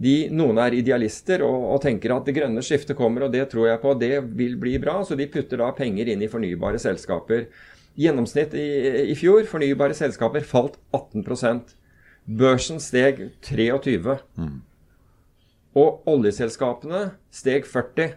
de, 0.00 0.14
noen 0.32 0.58
er 0.62 0.78
idealister 0.78 1.42
og, 1.44 1.66
og, 1.74 1.80
tenker 1.84 2.14
at 2.14 2.28
det 2.28 2.36
grønne 2.38 2.62
skiftet 2.64 2.96
kommer, 2.96 3.26
og 3.26 3.34
det 3.34 3.44
tror 3.52 3.68
jeg 3.68 3.82
på, 3.82 3.92
det 4.00 4.14
vil 4.38 4.56
bli 4.60 4.78
bra. 4.80 5.00
Så 5.04 5.18
de 5.18 5.28
putter 5.30 5.60
da 5.60 5.68
penger 5.76 6.08
inn 6.08 6.22
i 6.24 6.30
fornybare 6.30 6.80
selskaper. 6.80 7.50
Gjennomsnitt 8.00 8.54
i, 8.56 8.70
i 9.12 9.18
fjor, 9.18 9.44
fornybare 9.50 9.96
selskaper 9.98 10.46
falt 10.46 10.80
18% 10.96 11.76
Børsen 12.30 12.78
steg 12.82 13.30
23 13.42 13.98
mm. 14.38 14.58
Og 15.78 16.08
oljeselskapene 16.10 17.10
steg 17.34 17.68
40. 17.68 18.16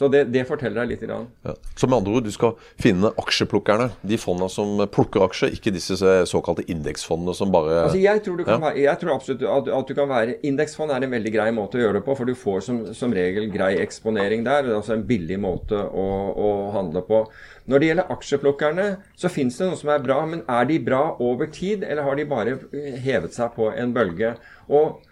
Så 0.00 0.08
det, 0.08 0.22
det 0.32 0.46
forteller 0.48 0.80
deg 0.80 0.94
litt. 0.94 1.02
Grann. 1.04 1.26
Ja. 1.44 1.52
Så 1.76 1.88
med 1.88 1.98
andre 1.98 2.14
ord, 2.16 2.24
du 2.24 2.32
skal 2.32 2.54
finne 2.80 3.10
aksjeplukkerne. 3.20 3.90
De 4.06 4.16
fondene 4.20 4.48
som 4.52 4.80
plukker 4.92 5.26
aksjer, 5.26 5.52
ikke 5.56 5.72
disse 5.74 5.98
såkalte 6.30 6.64
indeksfondene 6.72 7.34
som 7.36 7.52
bare 7.52 7.82
altså 7.82 8.00
jeg, 8.00 8.22
tror 8.24 8.40
ja. 8.44 8.56
være, 8.62 8.78
jeg 8.80 9.00
tror 9.02 9.12
absolutt 9.16 9.44
at, 9.44 9.68
at, 9.76 9.90
du 9.90 9.98
kan 9.98 10.08
være 10.08 10.38
Indeksfond 10.46 10.94
er 10.94 11.04
en 11.04 11.12
veldig 11.12 11.32
grei 11.34 11.48
måte 11.52 11.76
å 11.76 11.82
gjøre 11.82 11.98
det 11.98 12.04
på, 12.06 12.16
for 12.16 12.30
du 12.30 12.38
får 12.38 12.64
som, 12.64 12.80
som 12.96 13.12
regel 13.16 13.50
grei 13.52 13.74
eksponering 13.82 14.46
der. 14.46 14.70
Er 14.70 14.78
altså 14.78 14.96
en 14.96 15.04
billig 15.08 15.36
måte 15.42 15.76
å, 15.76 16.08
å 16.32 16.50
handle 16.76 17.04
på. 17.04 17.26
Når 17.68 17.82
det 17.82 17.92
gjelder 17.92 18.16
aksjeplukkerne, 18.16 18.88
så 19.20 19.28
fins 19.32 19.60
det 19.60 19.68
noe 19.68 19.78
som 19.78 19.92
er 19.92 20.00
bra, 20.06 20.22
men 20.32 20.46
er 20.48 20.64
de 20.70 20.80
bra 20.88 21.02
over 21.20 21.52
tid, 21.52 21.84
eller 21.84 22.08
har 22.08 22.16
de 22.16 22.28
bare 22.30 22.56
hevet 23.04 23.36
seg 23.36 23.52
på 23.58 23.68
en 23.74 23.92
bølge? 23.96 24.32
Og 24.72 25.04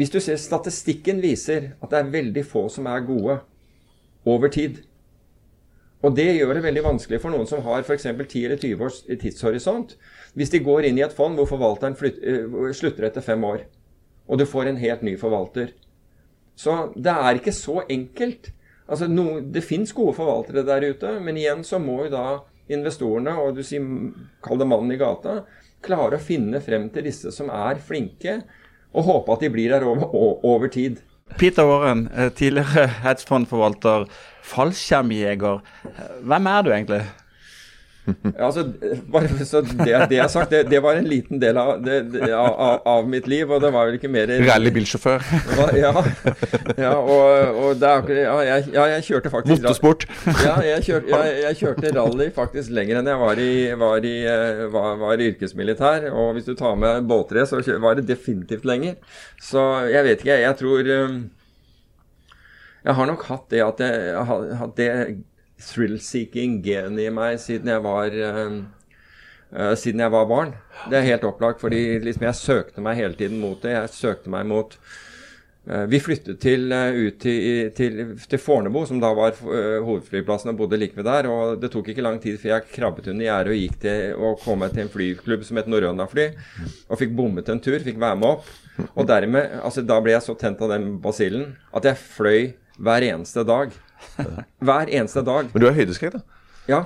hvis 0.00 0.12
du 0.12 0.16
ser 0.24 0.38
Statistikken 0.40 1.18
viser 1.20 1.74
at 1.76 1.90
det 1.92 1.98
er 1.98 2.14
veldig 2.14 2.44
få 2.48 2.68
som 2.72 2.86
er 2.88 3.02
gode 3.04 3.34
over 4.24 4.48
tid. 4.48 4.78
Og 6.00 6.14
det 6.16 6.38
gjør 6.38 6.54
det 6.56 6.62
veldig 6.64 6.84
vanskelig 6.86 7.18
for 7.20 7.34
noen 7.34 7.48
som 7.48 7.60
har 7.66 7.84
f.eks. 7.84 8.06
10 8.08 8.46
eller 8.46 8.56
20 8.56 8.84
års 8.86 9.02
tidshorisont. 9.04 9.92
Hvis 10.32 10.52
de 10.54 10.62
går 10.64 10.88
inn 10.88 10.96
i 10.96 11.04
et 11.04 11.12
fond 11.12 11.36
hvor 11.36 11.50
forvalteren 11.50 11.98
uh, 12.00 12.70
slutter 12.72 13.10
etter 13.10 13.24
fem 13.24 13.44
år, 13.44 13.66
og 14.24 14.40
du 14.40 14.46
får 14.48 14.70
en 14.70 14.80
helt 14.80 15.04
ny 15.04 15.18
forvalter. 15.20 15.74
Så 16.56 16.94
det 16.96 17.12
er 17.12 17.36
ikke 17.36 17.52
så 17.52 17.82
enkelt. 17.84 18.54
Altså, 18.88 19.08
no, 19.10 19.40
Det 19.40 19.64
fins 19.64 19.92
gode 19.92 20.16
forvaltere 20.16 20.64
der 20.64 20.88
ute, 20.94 21.12
men 21.20 21.36
igjen 21.36 21.60
så 21.66 21.78
må 21.82 22.06
jo 22.06 22.14
da 22.14 22.24
investorene, 22.72 23.36
og 23.36 23.58
du 23.58 23.64
sier, 23.66 23.84
kall 24.40 24.60
det 24.60 24.68
mannen 24.70 24.94
i 24.94 25.00
gata, 25.00 25.42
klare 25.84 26.16
å 26.16 26.22
finne 26.22 26.60
frem 26.64 26.88
til 26.94 27.04
disse 27.04 27.32
som 27.34 27.52
er 27.52 27.80
flinke, 27.84 28.40
og 28.94 29.06
håpe 29.06 29.36
at 29.36 29.44
de 29.44 29.50
blir 29.52 29.72
der 29.72 29.86
over, 29.86 30.44
over 30.44 30.68
tid. 30.72 31.00
Peter 31.38 31.66
Warren, 31.66 32.08
eh, 32.16 32.30
tidligere 32.34 32.88
hedgefondforvalter, 33.04 34.08
fallskjermjeger. 34.42 35.60
Hvem 36.26 36.46
er 36.46 36.62
du 36.62 36.70
egentlig? 36.74 37.02
Altså, 38.38 38.64
bare 39.12 39.46
så 39.46 39.60
det, 39.64 39.86
det 40.10 40.16
jeg 40.16 40.22
har 40.22 40.30
sagt, 40.32 40.50
det, 40.52 40.64
det, 40.70 40.80
var 40.82 40.98
en 41.00 41.08
liten 41.08 41.40
del 41.42 41.58
av, 41.60 41.72
det, 41.84 42.00
av, 42.34 42.80
av, 42.86 43.08
mitt 43.08 43.28
liv, 43.30 43.50
og 43.50 43.62
det 43.64 43.72
var 43.74 43.88
vel 43.88 43.98
ikke 43.98 44.10
mer 44.12 44.32
Rallybilsjåfør. 44.48 45.24
Ja, 45.80 45.92
ja, 46.76 46.92
og, 46.96 47.56
og 47.60 47.80
det 47.80 47.90
er, 47.90 48.12
ja, 48.20 48.36
jeg, 48.46 48.68
ja, 48.74 48.86
jeg 48.96 49.06
kjørte 49.08 49.32
faktisk 49.32 49.62
Motorsport. 49.62 50.06
Ja, 50.44 50.56
jeg 50.64 50.84
kjørte, 50.86 51.10
jeg, 51.14 51.40
jeg 51.44 51.60
kjørte, 51.62 51.94
rally 51.96 52.30
faktisk 52.34 52.74
lenger 52.76 53.00
enn 53.00 53.10
jeg 53.10 53.20
var 53.20 53.42
i, 53.42 53.50
var 53.80 54.06
i, 54.06 54.14
var, 54.72 54.94
var, 55.00 55.20
i, 55.20 55.30
yrkesmilitær. 55.34 56.10
Og 56.12 56.34
hvis 56.36 56.48
du 56.48 56.54
tar 56.58 56.78
med 56.80 57.06
båtrace, 57.10 57.62
så 57.64 57.80
var 57.82 57.98
det 57.98 58.08
definitivt 58.08 58.66
lenger. 58.68 58.96
Så 59.42 59.66
jeg 59.90 60.06
vet 60.06 60.24
ikke, 60.24 60.40
jeg 60.42 60.58
tror 60.60 60.90
eh, 60.96 61.20
jeg 62.84 62.96
har 62.96 63.10
nok 63.10 63.24
hatt 63.28 63.50
det 63.52 63.60
at 63.64 63.82
jeg 63.84 64.24
har 64.26 64.70
det 64.78 64.90
thrill-seeking-genet 65.64 67.04
i 67.04 67.12
meg 67.14 67.40
siden 67.42 67.70
jeg 67.72 67.84
var 67.84 68.16
uh, 68.16 69.74
siden 69.78 70.02
jeg 70.04 70.14
var 70.14 70.26
barn. 70.30 70.56
Det 70.90 70.98
er 70.98 71.08
helt 71.12 71.26
opplagt, 71.26 71.62
fordi 71.62 72.00
liksom 72.04 72.26
jeg 72.28 72.40
søkte 72.40 72.84
meg 72.84 73.00
hele 73.00 73.18
tiden 73.18 73.40
mot 73.42 73.60
det. 73.62 73.74
Jeg 73.76 73.94
søkte 73.96 74.32
meg 74.32 74.46
mot 74.50 74.76
uh, 74.76 75.84
Vi 75.90 76.00
flyttet 76.02 76.38
til, 76.42 76.70
ut 76.70 77.18
til, 77.22 77.72
til, 77.76 78.00
til, 78.22 78.42
Fornebu, 78.42 78.84
som 78.86 79.02
da 79.02 79.10
var 79.16 79.36
hovedflyplassen, 79.40 80.52
og 80.54 80.62
bodde 80.62 80.78
like 80.80 80.96
ved 80.96 81.08
der. 81.10 81.28
og 81.30 81.60
Det 81.60 81.72
tok 81.74 81.92
ikke 81.92 82.06
lang 82.06 82.20
tid 82.22 82.38
før 82.40 82.54
jeg 82.54 82.70
krabbet 82.76 83.10
under 83.12 83.26
gjerdet 83.26 83.54
og 83.54 83.62
gikk 83.64 83.78
til 83.84 84.24
og 84.30 84.40
kom 84.44 84.62
meg 84.64 84.74
til 84.74 84.86
en 84.86 84.94
flyklubb 84.94 85.46
som 85.46 85.60
het 85.60 85.70
Norrøna-fly, 85.70 86.30
og 86.88 87.02
fikk 87.02 87.14
bommet 87.18 87.50
en 87.50 87.62
tur, 87.62 87.78
fikk 87.84 88.00
være 88.00 88.22
med 88.22 88.36
opp. 88.36 88.50
Og 88.94 89.06
dermed, 89.08 89.60
altså 89.60 89.82
Da 89.84 90.00
ble 90.00 90.14
jeg 90.14 90.24
så 90.24 90.38
tent 90.38 90.62
av 90.62 90.72
den 90.72 90.94
basillen 91.02 91.54
at 91.74 91.84
jeg 91.90 92.00
fløy 92.00 92.52
hver 92.80 93.04
eneste 93.10 93.44
dag. 93.44 93.74
Hver 94.68 94.92
eneste 94.92 95.24
dag. 95.26 95.50
Men 95.52 95.62
du 95.64 95.68
har 95.68 95.76
høydeskrekk, 95.76 96.18
da? 96.18 96.38
Ja. 96.68 96.84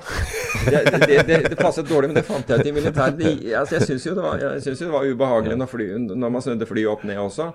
Det, 0.65 0.81
det, 0.91 1.23
det, 1.27 1.39
det, 1.51 1.55
passet 1.59 1.85
dårlig, 1.89 2.09
men 2.09 2.17
det 2.17 2.25
fant 2.25 2.49
jeg 2.49 2.63
ut 2.63 2.69
i 2.69 2.73
militæret. 2.73 3.19
Altså, 3.59 3.75
jeg 3.75 3.87
syns 3.89 4.05
jo, 4.07 4.13
jo, 4.17 4.75
det 4.79 4.91
var 4.93 5.05
ubehagelig 5.05 5.57
når, 5.59 5.69
fly, 5.69 5.89
når 6.09 6.31
man 6.33 6.45
snudde 6.45 6.67
flyet 6.69 6.89
opp 6.89 7.03
ned 7.05 7.19
også. 7.21 7.51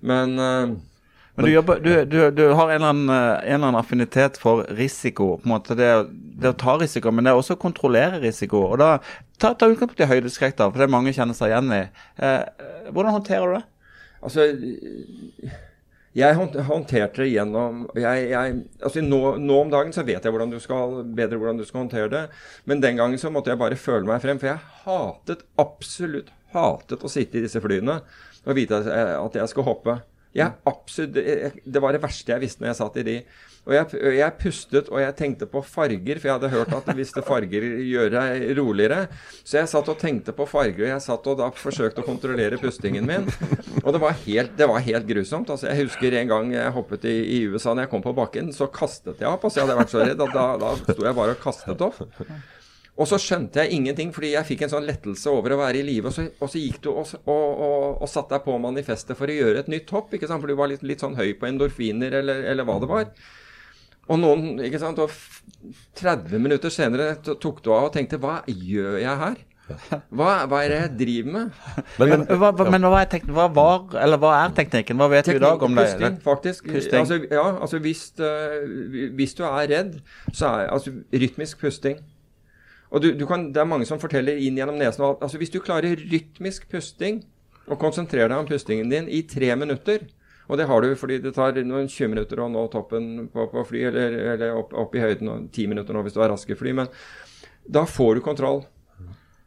Men 0.00 0.38
uh, 0.40 0.78
men 1.38 1.46
du, 1.46 1.52
jobber, 1.52 1.78
du, 1.78 2.04
du, 2.04 2.16
du, 2.34 2.48
har 2.58 2.70
en 2.72 2.74
eller, 2.74 2.88
annen, 2.88 3.10
en 3.10 3.54
eller, 3.54 3.68
annen, 3.68 3.76
affinitet 3.78 4.40
for 4.42 4.64
risiko. 4.74 5.36
på 5.38 5.46
en 5.46 5.52
måte 5.52 5.76
det, 5.78 5.86
det, 6.10 6.50
å 6.50 6.56
ta 6.58 6.74
risiko, 6.80 7.12
men 7.14 7.28
det 7.28 7.30
er 7.30 7.38
også 7.38 7.54
å 7.54 7.60
kontrollere 7.62 8.18
risiko. 8.24 8.64
og 8.72 8.80
da, 8.82 8.96
Ta, 9.38 9.52
ta 9.54 9.68
utgangspunkt 9.70 10.02
i 10.02 10.08
høydeskrekk, 10.10 10.56
da, 10.58 10.66
for 10.66 10.80
det 10.80 10.88
er 10.88 10.90
mange 10.90 11.12
kjenner 11.14 11.36
seg 11.38 11.52
igjen 11.52 11.70
i. 11.70 11.84
Eh, 12.26 12.64
hvordan 12.90 13.14
håndterer 13.20 13.46
du 13.46 13.54
det? 13.54 13.66
Altså 14.18 14.48
jeg 16.16 16.34
håndterte 16.38 17.20
det 17.20 17.28
gjennom 17.30 17.82
jeg, 17.98 18.28
jeg, 18.32 18.54
altså 18.80 19.02
nå, 19.04 19.20
nå, 19.42 19.58
om 19.60 19.72
dagen 19.72 19.92
så 19.94 20.04
vet 20.08 20.24
jeg 20.24 20.32
hvordan 20.32 20.54
skal, 20.62 21.02
bedre 21.04 21.38
hvordan 21.38 21.60
du 21.60 21.66
skal 21.68 21.82
håndtere 21.84 22.10
det. 22.12 22.22
Men 22.64 22.82
den 22.84 22.98
gangen 23.00 23.20
så 23.20 23.30
måtte 23.32 23.52
jeg 23.52 23.60
bare 23.60 23.78
føle 23.78 24.08
meg 24.08 24.22
frem. 24.24 24.40
For 24.40 24.50
jeg 24.50 24.62
hatet, 24.86 25.44
absolutt 25.60 26.32
hatet 26.54 27.04
å 27.04 27.12
sitte 27.12 27.38
i 27.38 27.44
disse 27.44 27.60
flyene 27.62 28.00
og 28.48 28.56
vite 28.56 28.80
at 28.88 29.36
jeg 29.36 29.52
skal 29.52 29.68
hoppe. 29.68 29.98
Jeg, 30.36 30.54
absolutt, 30.68 31.14
det 31.64 31.80
var 31.82 31.94
det 31.96 32.02
verste 32.02 32.34
jeg 32.34 32.42
visste 32.42 32.62
når 32.62 32.72
jeg 32.72 32.78
satt 32.82 32.98
i 33.00 33.06
de. 33.06 33.14
Og 33.68 33.74
jeg, 33.76 33.98
jeg, 34.16 34.34
pustet 34.40 34.86
og 34.88 35.00
jeg 35.02 35.14
tenkte 35.18 35.48
på 35.50 35.60
farger, 35.60 36.16
for 36.16 36.30
jeg 36.30 36.36
hadde 36.38 36.50
hørt 36.54 36.72
at 36.72 36.86
hvis 36.96 37.10
det 37.12 37.24
farger 37.26 37.66
gjør 37.84 38.12
deg 38.14 38.44
roligere. 38.56 39.00
Så 39.42 39.58
jeg 39.58 39.68
satt 39.68 39.90
og 39.92 39.98
tenkte 40.00 40.32
på 40.36 40.46
farger, 40.48 40.86
og 40.86 40.92
jeg 40.94 41.04
satt 41.04 41.28
og 41.28 41.36
da 41.40 41.50
forsøkte 41.52 42.00
å 42.00 42.06
kontrollere 42.06 42.60
pustingen 42.62 43.04
min. 43.08 43.28
Og 43.82 43.92
det 43.92 44.00
var 44.00 44.16
helt, 44.24 44.54
det 44.56 44.70
var 44.70 44.84
helt 44.86 45.08
grusomt. 45.10 45.52
Altså, 45.52 45.68
jeg 45.68 45.84
husker 45.84 46.16
en 46.16 46.32
gang 46.32 46.54
jeg 46.56 46.76
hoppet 46.76 47.04
i, 47.08 47.18
i, 47.36 47.42
USA, 47.48 47.74
når 47.74 47.86
jeg 47.86 47.92
kom 47.92 48.04
på 48.04 48.16
bakken, 48.16 48.52
så 48.56 48.70
kastet 48.72 49.20
jeg 49.20 49.28
opp. 49.28 49.44
Altså, 49.44 49.60
jeg 49.60 49.68
hadde 49.68 49.80
vært 49.82 49.92
så 49.92 50.04
redd 50.04 50.24
at 50.28 50.38
da, 50.38 50.46
da 50.64 50.72
sto 50.80 51.04
jeg 51.04 51.18
bare 51.20 51.36
og 51.36 51.44
kastet 51.44 51.84
opp. 51.88 52.00
Og 52.98 53.06
så 53.06 53.18
skjønte 53.22 53.62
jeg 53.62 53.78
ingenting, 53.78 54.10
fordi 54.14 54.32
jeg 54.32 54.46
fikk 54.48 54.64
en 54.66 54.72
sånn 54.72 54.86
lettelse 54.88 55.30
over 55.30 55.54
å 55.54 55.60
være 55.60 55.78
i 55.80 55.86
live. 55.86 56.10
Og, 56.10 56.32
og, 56.42 56.50
så 56.50 56.58
gikk 56.58 56.80
du 56.82 56.88
og, 56.90 57.12
og, 57.22 57.44
og, 57.66 57.84
og 58.02 58.10
satte 58.10 58.34
deg 58.34 58.46
på 58.46 58.56
manifestet 58.62 59.18
for 59.18 59.30
å 59.30 59.36
gjøre 59.36 59.62
et 59.62 59.70
nytt 59.70 59.92
hopp, 59.94 60.10
ikke 60.14 60.30
sant? 60.30 60.42
for 60.42 60.50
du 60.50 60.58
var 60.58 60.72
litt, 60.72 60.82
litt 60.86 61.04
sånn 61.04 61.18
høy 61.18 61.30
på 61.38 61.46
endorfiner 61.46 62.18
eller, 62.20 62.42
eller 62.50 62.66
hva 62.66 62.80
det 62.82 62.90
var. 62.90 63.12
Og 64.08 64.18
noen, 64.18 64.56
ikke 64.64 64.80
sant, 64.80 64.98
og 64.98 65.12
30 66.00 66.40
minutter 66.42 66.72
senere 66.72 67.12
tok 67.28 67.60
du 67.62 67.70
av 67.74 67.90
og 67.90 67.94
tenkte 67.94 68.20
Hva 68.22 68.40
gjør 68.48 68.96
jeg 69.02 69.22
her? 69.22 69.38
Hva, 69.68 70.30
hva 70.48 70.60
er 70.64 70.72
det 70.72 70.76
jeg 70.78 70.92
driver 71.02 71.32
med? 71.34 71.56
Men, 72.00 72.12
men, 72.12 72.22
hva, 72.40 72.50
hva, 72.56 72.66
men 72.72 72.86
hva, 72.88 73.02
er 73.04 73.26
hva, 73.28 73.48
var, 73.52 73.82
eller 74.00 74.20
hva 74.22 74.30
er 74.40 74.54
teknikken? 74.56 74.96
Hva 75.00 75.10
vet 75.12 75.28
vi 75.28 75.36
i 75.36 75.42
dag 75.42 75.64
om 75.64 75.76
det? 75.76 75.84
Pusting, 75.90 76.20
faktisk. 76.24 76.70
Pusting. 76.72 77.02
Altså, 77.02 77.18
ja, 77.28 77.44
altså 77.58 77.80
hvis, 77.84 78.06
uh, 78.22 79.10
hvis, 79.18 79.36
du 79.36 79.44
er 79.44 79.68
redd, 79.74 79.98
så 80.32 80.54
er 80.54 80.72
altså 80.72 80.94
rytmisk 81.12 81.60
pusting. 81.60 82.00
Og 82.88 83.02
du, 83.04 83.10
du 83.16 83.26
kan, 83.28 83.50
det 83.52 83.60
er 83.60 83.68
mange 83.68 83.88
som 83.88 84.00
forteller 84.00 84.38
inn 84.40 84.56
gjennom 84.56 84.78
nesen 84.80 85.04
altså 85.04 85.40
Hvis 85.40 85.52
du 85.52 85.58
klarer 85.60 85.98
rytmisk 85.98 86.68
pusting, 86.72 87.20
og 87.68 87.80
konsentrerer 87.80 88.30
deg 88.32 88.40
om 88.40 88.48
pustingen 88.48 88.88
din 88.88 89.10
i 89.12 89.22
tre 89.28 89.52
minutter, 89.60 90.06
og 90.48 90.56
det 90.56 90.64
har 90.70 90.80
du 90.80 90.94
fordi 90.96 91.18
det 91.20 91.34
tar 91.36 91.58
noen 91.60 91.90
20 91.90 92.14
minutter 92.14 92.40
å 92.40 92.48
nå 92.48 92.64
toppen 92.72 93.28
på, 93.32 93.44
på 93.52 93.64
fly, 93.68 93.84
eller, 93.90 94.16
eller 94.32 94.56
opp, 94.56 94.72
opp, 94.72 94.96
i 94.96 95.02
høyden, 95.04 95.28
og 95.28 95.50
10 95.52 95.74
minutter 95.74 95.92
nå 95.92 96.04
hvis 96.06 96.16
du 96.16 96.22
har 96.22 96.32
raske 96.32 96.56
fly. 96.56 96.72
Men 96.78 96.88
da 97.68 97.84
får 97.84 98.16
du 98.16 98.24
kontroll. 98.24 98.62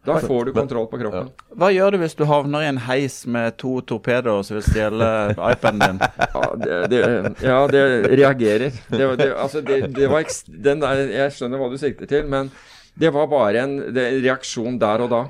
Da 0.06 0.20
får 0.22 0.46
du 0.46 0.54
kontroll 0.54 0.86
på 0.90 0.98
kroppen. 0.98 1.32
Hva 1.58 1.70
gjør 1.74 1.94
du 1.94 2.00
hvis 2.02 2.16
du 2.18 2.24
havner 2.30 2.66
i 2.66 2.70
en 2.72 2.80
heis 2.88 3.20
med 3.30 3.58
to 3.62 3.76
torpedoer 3.86 4.46
som 4.46 4.58
vil 4.58 4.66
stjele 4.66 5.10
iPaden 5.38 5.82
din? 5.82 6.00
Ja, 6.32 6.46
det, 6.58 6.78
det, 6.90 7.02
ja, 7.46 7.58
det 7.70 7.82
reagerer. 8.18 8.78
Det, 8.90 9.10
det, 9.22 9.28
altså 9.34 9.62
det, 9.62 10.08
var 10.10 10.26
den 10.66 10.82
der, 10.82 11.04
Jeg 11.18 11.36
skjønner 11.38 11.62
hva 11.62 11.70
du 11.70 11.78
sikter 11.82 12.10
til, 12.10 12.30
men 12.30 12.50
det 13.00 13.12
var 13.16 13.30
bare 13.32 13.64
en 13.64 13.78
reaksjon 13.96 14.80
der 14.82 15.06
og 15.06 15.14
da. 15.14 15.22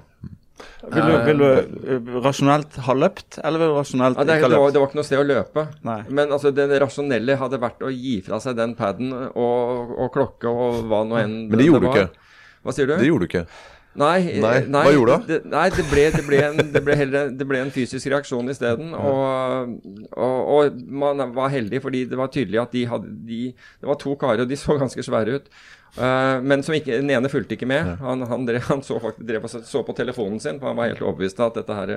Vil 0.82 1.08
du, 1.08 1.14
vil 1.26 1.42
du 1.42 1.46
uh, 1.48 2.22
rasjonelt 2.26 2.78
ha 2.86 2.94
løpt, 2.98 3.40
eller 3.42 3.62
vil 3.62 3.72
du 3.72 3.78
rasjonelt 3.80 4.18
ja, 4.18 4.26
det, 4.26 4.38
ikke 4.38 4.48
ha 4.48 4.52
løpt? 4.52 4.58
Det 4.58 4.62
var, 4.62 4.74
det 4.74 4.82
var, 4.82 4.90
ikke 4.90 5.00
noe 5.00 5.08
sted 5.08 5.22
å 5.22 5.26
løpe. 5.26 5.66
Nei. 5.88 6.00
Men 6.10 6.34
altså, 6.38 6.54
det 6.58 6.68
rasjonelle 6.82 7.38
hadde 7.42 7.62
vært 7.62 7.86
å 7.86 7.92
gi 7.94 8.16
fra 8.26 8.42
seg 8.44 8.58
den 8.60 8.74
paden 8.78 9.14
og, 9.14 9.94
og 9.98 10.10
klokke 10.14 10.50
og 10.50 10.82
hva 10.90 11.04
nå 11.08 11.22
enn 11.22 11.38
Men 11.52 11.62
det 11.62 11.70
gjorde 11.70 11.86
du 11.86 11.92
ikke? 11.94 12.34
Hva 12.62 12.76
sier 12.78 12.90
du? 12.90 12.98
Det 12.98 13.10
gjorde 13.10 13.26
du 13.26 13.32
ikke. 13.32 13.46
Nei, 13.92 14.40
nei, 14.40 14.54
nei, 14.72 14.82
Hva 14.86 14.92
gjorde 14.96 15.16
du? 15.28 15.48
Nei, 15.52 15.66
det 15.76 15.84
ble, 15.90 16.04
det 16.14 16.22
ble, 16.24 16.38
en, 16.46 16.60
det 16.72 16.82
ble, 16.86 16.96
heller, 16.96 17.32
det 17.36 17.48
ble 17.48 17.60
en, 17.60 17.72
fysisk 17.76 18.08
reaksjon 18.14 18.54
isteden. 18.54 18.94
Og, 18.96 19.74
og, 20.16 20.38
og 20.56 20.78
man 20.88 21.26
var 21.36 21.52
heldig, 21.52 21.82
fordi 21.84 22.06
det 22.08 22.20
var 22.20 22.32
tydelig 22.32 22.62
at 22.62 22.72
de 22.76 22.86
hadde 22.88 23.12
de, 23.28 23.42
Det 23.52 23.90
var 23.90 24.00
to 24.00 24.16
karer, 24.20 24.46
og 24.46 24.52
de 24.52 24.60
så 24.60 24.78
ganske 24.80 25.04
svære 25.04 25.42
ut. 25.42 25.52
Uh, 25.98 26.40
men 26.40 26.62
som 26.64 26.76
ikke, 26.76 27.02
den 27.02 27.12
ene 27.12 27.30
fulgte 27.32 27.58
ikke 27.58 27.68
med. 27.68 27.98
Han, 28.00 28.24
han, 28.30 28.46
drev, 28.48 28.64
han 28.70 28.84
så, 28.86 29.00
drev, 29.20 29.48
så, 29.52 29.84
på 29.84 29.96
telefonen 29.98 30.40
sin, 30.40 30.60
for 30.62 30.72
han 30.72 30.80
var 30.80 30.92
helt 30.94 31.04
overbevist 31.04 31.42
av 31.42 31.52
at 31.52 31.60
dette, 31.60 31.78
her, 31.78 31.94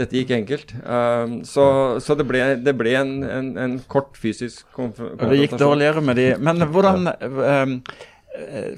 dette 0.00 0.18
gikk 0.18 0.34
enkelt. 0.36 0.74
Uh, 0.84 1.40
så, 1.48 1.66
så 2.04 2.16
det, 2.18 2.28
ble, 2.28 2.44
det 2.60 2.76
ble, 2.76 2.94
en, 3.00 3.18
en, 3.24 3.52
en 3.64 3.76
kort 3.92 4.18
fysisk 4.20 4.66
konfrontasjon. 4.76 5.32
Det 5.32 5.44
gikk 5.44 5.60
dårligere 5.62 6.04
med 6.04 6.20
de 6.20 6.26
Men 6.42 6.66
hvordan 6.74 7.08
um, 7.08 7.78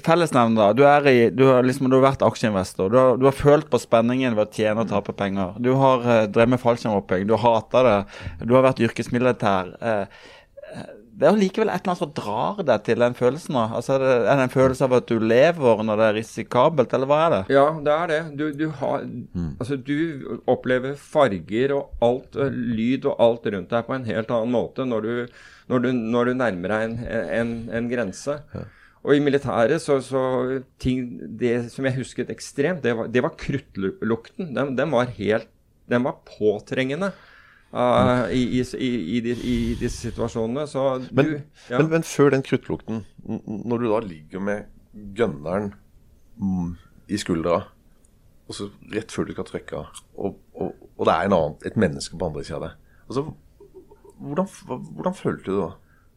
Fellesnevn, 0.03 0.55
da. 0.57 0.71
Du, 0.75 0.83
i, 1.09 1.29
du, 1.31 1.45
har 1.47 1.63
liksom, 1.63 1.87
du 1.91 1.95
har 1.95 2.09
vært 2.09 2.23
aksjeinvestor. 2.27 2.89
Du 2.91 2.97
har, 2.99 3.19
du 3.19 3.27
har, 3.27 3.35
følt 3.35 3.69
på 3.71 3.79
spenningen 3.79 4.35
ved 4.35 4.49
å 4.49 4.55
tjene 4.55 4.83
og 4.83 4.91
tape 4.91 5.15
penger. 5.15 5.55
Du 5.63 5.71
har 5.79 6.03
uh, 6.03 6.15
drevet 6.27 6.55
med 6.55 6.63
fallskjermhopping. 6.63 7.27
Du 7.27 7.35
har 7.37 7.59
hata 7.59 7.83
det. 7.87 7.99
Du 8.43 8.55
har 8.57 8.65
vært 8.67 8.83
yrkesmilitær. 8.83 9.71
Uh, 9.79 10.33
det 11.15 11.27
er 11.27 11.31
jo 11.31 11.39
likevel 11.39 11.69
et 11.71 11.79
eller 11.79 11.93
annet 11.93 12.01
som 12.01 12.11
drar 12.17 12.57
deg 12.67 12.81
til 12.83 12.99
den 12.99 13.13
følelsen. 13.15 13.57
Altså, 13.63 13.95
er 13.95 14.03
det, 14.03 14.33
en 14.33 14.51
følelse 14.51 14.83
av 14.83 14.95
at 14.97 15.07
du 15.07 15.21
lever 15.23 15.83
når 15.87 15.99
det 16.01 16.07
er 16.09 16.17
risikabelt, 16.17 16.95
eller 16.97 17.07
hva 17.07 17.19
er 17.23 17.33
det? 17.33 17.41
Ja, 17.55 17.65
det 17.85 17.93
er 17.93 18.11
det. 18.11 18.21
Du, 18.39 18.45
du, 18.59 18.65
har, 18.81 19.05
altså, 19.55 19.77
du 19.79 20.41
opplever 20.51 20.97
farger 20.99 21.75
og 21.77 22.03
alt, 22.03 22.35
og 22.35 22.51
lyd 22.51 23.07
og 23.07 23.21
alt 23.23 23.47
rundt 23.55 23.71
deg 23.71 23.87
på 23.87 23.95
en 23.95 24.09
helt 24.09 24.33
annen 24.35 24.55
måte 24.55 24.87
når 24.87 25.07
du, 25.07 25.37
når 25.71 25.85
du, 25.85 25.91
når 26.15 26.31
du 26.31 26.33
nærmer 26.41 26.73
deg 26.75 26.89
en, 26.89 26.97
en, 27.39 27.53
en 27.79 27.87
grense. 27.91 28.35
Og 29.05 29.15
i 29.15 29.21
militæret 29.21 29.83
så, 29.83 29.99
så 30.01 30.21
ting 30.81 31.05
Det 31.37 31.69
som 31.69 31.85
jeg 31.85 31.99
husket 31.99 32.31
ekstremt, 32.33 32.81
det 32.83 32.95
var, 32.97 33.07
det 33.07 33.23
var 33.23 33.37
kruttlukten. 33.39 34.51
Den, 34.57 34.75
den 34.75 34.91
var 34.91 35.13
helt 35.15 35.47
Den 35.87 36.03
var 36.07 36.19
påtrengende. 36.25 37.13
Uh, 37.75 38.25
i, 38.31 38.41
i, 38.59 38.63
i, 38.63 38.89
i, 39.17 39.21
de- 39.25 39.35
i 39.35 39.57
disse 39.79 40.07
situasjonene. 40.07 40.65
Så 40.71 40.85
du 41.03 41.09
Men, 41.11 41.31
ja. 41.69 41.81
men, 41.81 41.91
men 41.97 42.07
før 42.07 42.31
den 42.35 42.45
kruttlukten, 42.45 43.03
når 43.45 43.83
du 43.83 43.87
da 43.91 44.01
ligger 44.05 44.43
med 44.43 44.71
gønneren 45.17 45.73
mm, 46.39 46.73
i 47.11 47.19
skuldra, 47.19 47.61
og 48.45 48.55
så 48.55 48.69
rett 48.93 49.11
før 49.11 49.27
du 49.27 49.35
skal 49.35 49.49
trekke 49.49 49.79
av, 49.81 50.03
og, 50.15 50.39
og, 50.53 50.75
og 50.95 51.07
det 51.09 51.13
er 51.13 51.27
en 51.27 51.37
annen, 51.37 51.55
et 51.65 51.77
menneske 51.81 52.17
på 52.17 52.27
andre 52.29 52.43
sida 52.45 52.59
av 52.59 52.67
deg 52.67 52.81
altså, 53.07 53.25
hvordan, 54.21 54.47
hvordan 54.95 55.17
følte 55.17 55.49
du 55.51 55.57
da? 55.59 55.71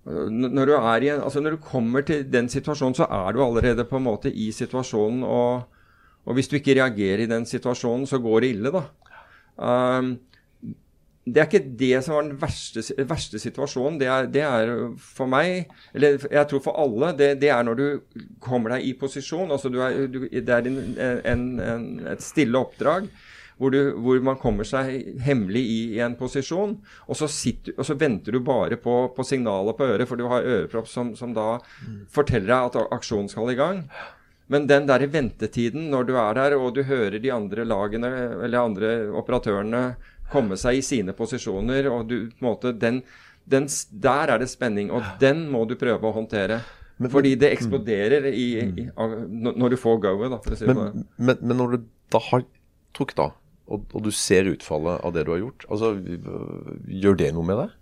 Når 0.09 0.71
du, 0.71 0.73
i 0.73 1.11
en, 1.13 1.25
altså 1.25 1.41
når 1.43 1.57
du 1.57 1.65
kommer 1.65 2.05
til 2.07 2.23
den 2.33 2.49
situasjonen, 2.49 2.97
så 2.97 3.09
er 3.13 3.35
du 3.37 3.43
allerede 3.45 3.85
på 3.85 3.99
en 3.99 4.07
måte 4.07 4.31
i 4.33 4.47
situasjonen. 4.57 5.21
Og, 5.27 5.67
og 6.25 6.39
hvis 6.39 6.49
du 6.49 6.57
ikke 6.57 6.79
reagerer 6.79 7.27
i 7.27 7.29
den 7.29 7.45
situasjonen, 7.49 8.07
så 8.09 8.21
går 8.25 8.41
det 8.41 8.53
ille, 8.55 8.73
da. 8.73 8.87
Um, 9.59 10.15
det 11.35 11.41
er 11.41 11.49
ikke 11.49 11.77
det 11.81 12.03
som 12.05 12.17
var 12.17 12.27
den 12.27 12.37
verste, 12.41 12.83
verste 13.09 13.41
situasjonen. 13.43 13.99
Det 14.01 14.11
er, 14.11 14.29
det 14.33 14.45
er 14.45 14.75
for 15.03 15.31
meg, 15.31 15.71
eller 15.97 16.19
jeg 16.25 16.51
tror 16.51 16.63
for 16.65 16.79
alle, 16.81 17.15
det, 17.19 17.33
det 17.43 17.51
er 17.55 17.65
når 17.67 17.79
du 17.79 18.21
kommer 18.45 18.77
deg 18.77 18.87
i 18.89 18.95
posisjon. 18.99 19.51
altså 19.51 19.73
du 19.73 19.81
er, 19.85 20.05
du, 20.07 20.21
Det 20.29 20.55
er 20.55 20.69
en, 20.71 20.79
en, 20.99 21.49
en, 21.65 21.89
et 22.15 22.25
stille 22.25 22.59
oppdrag. 22.59 23.11
Hvor, 23.59 23.75
du, 23.75 23.97
hvor 23.99 24.21
man 24.23 24.37
kommer 24.39 24.63
seg 24.63 25.17
hemmelig 25.27 25.65
i, 25.67 25.79
i 25.97 26.03
en 26.05 26.15
posisjon, 26.15 26.77
og 27.11 27.17
så, 27.19 27.27
sitter, 27.27 27.75
og 27.75 27.89
så 27.89 27.97
venter 27.99 28.37
du 28.37 28.39
bare 28.47 28.79
på, 28.79 29.01
på 29.17 29.27
signalet 29.27 29.75
på 29.75 29.89
øret, 29.89 30.07
for 30.07 30.21
du 30.21 30.29
har 30.31 30.47
ørepropp 30.47 30.87
som, 30.87 31.11
som 31.19 31.33
da 31.35 31.57
forteller 32.15 32.53
deg 32.53 32.69
at 32.69 32.95
aksjonen 32.95 33.27
skal 33.33 33.51
i 33.51 33.59
gang. 33.59 33.83
Men 34.49 34.69
den 34.69 34.87
der 34.89 35.05
ventetiden 35.13 35.91
når 35.93 36.07
du 36.09 36.15
er 36.17 36.39
der, 36.39 36.55
og 36.57 36.73
du 36.77 36.85
hører 36.89 37.19
de 37.21 37.33
andre 37.35 37.67
lagene 37.69 38.13
eller 38.47 38.63
andre 38.63 38.93
operatørene 39.21 39.83
komme 40.33 40.57
seg 40.61 40.79
i 40.79 40.85
sine 40.85 41.15
posisjoner, 41.17 41.89
og 41.93 42.09
du 42.11 42.17
på 42.31 42.43
en 42.43 42.49
måte 42.51 42.73
den, 42.77 43.03
den, 43.49 43.69
Der 43.91 44.35
er 44.35 44.39
det 44.43 44.51
spenning, 44.53 44.91
og 44.93 45.03
den 45.21 45.47
må 45.53 45.65
du 45.69 45.77
prøve 45.81 46.05
å 46.05 46.15
håndtere. 46.17 46.61
Fordi 46.99 47.37
det 47.39 47.53
eksploderer 47.55 48.25
i, 48.33 48.47
i, 48.59 48.87
av- 48.99 49.21
når 49.31 49.71
du 49.71 49.77
får 49.79 50.01
go-et, 50.03 50.33
da, 50.33 50.41
for 50.43 50.57
å 50.57 50.59
si 50.59 50.67
det 50.67 50.75
Men, 50.75 51.05
men, 51.17 51.37
men 51.47 51.61
når 51.61 51.77
du 51.77 51.85
da 52.11 52.19
har 52.31 52.43
trukket 52.97 53.21
av, 53.23 53.37
og, 53.69 53.85
og 53.95 54.03
du 54.03 54.11
ser 54.11 54.49
utfallet 54.51 55.05
av 55.07 55.13
det 55.15 55.23
du 55.29 55.31
har 55.35 55.43
gjort, 55.45 55.67
altså, 55.69 55.93
gjør 56.89 57.19
det 57.21 57.31
noe 57.37 57.47
med 57.47 57.61
deg? 57.63 57.77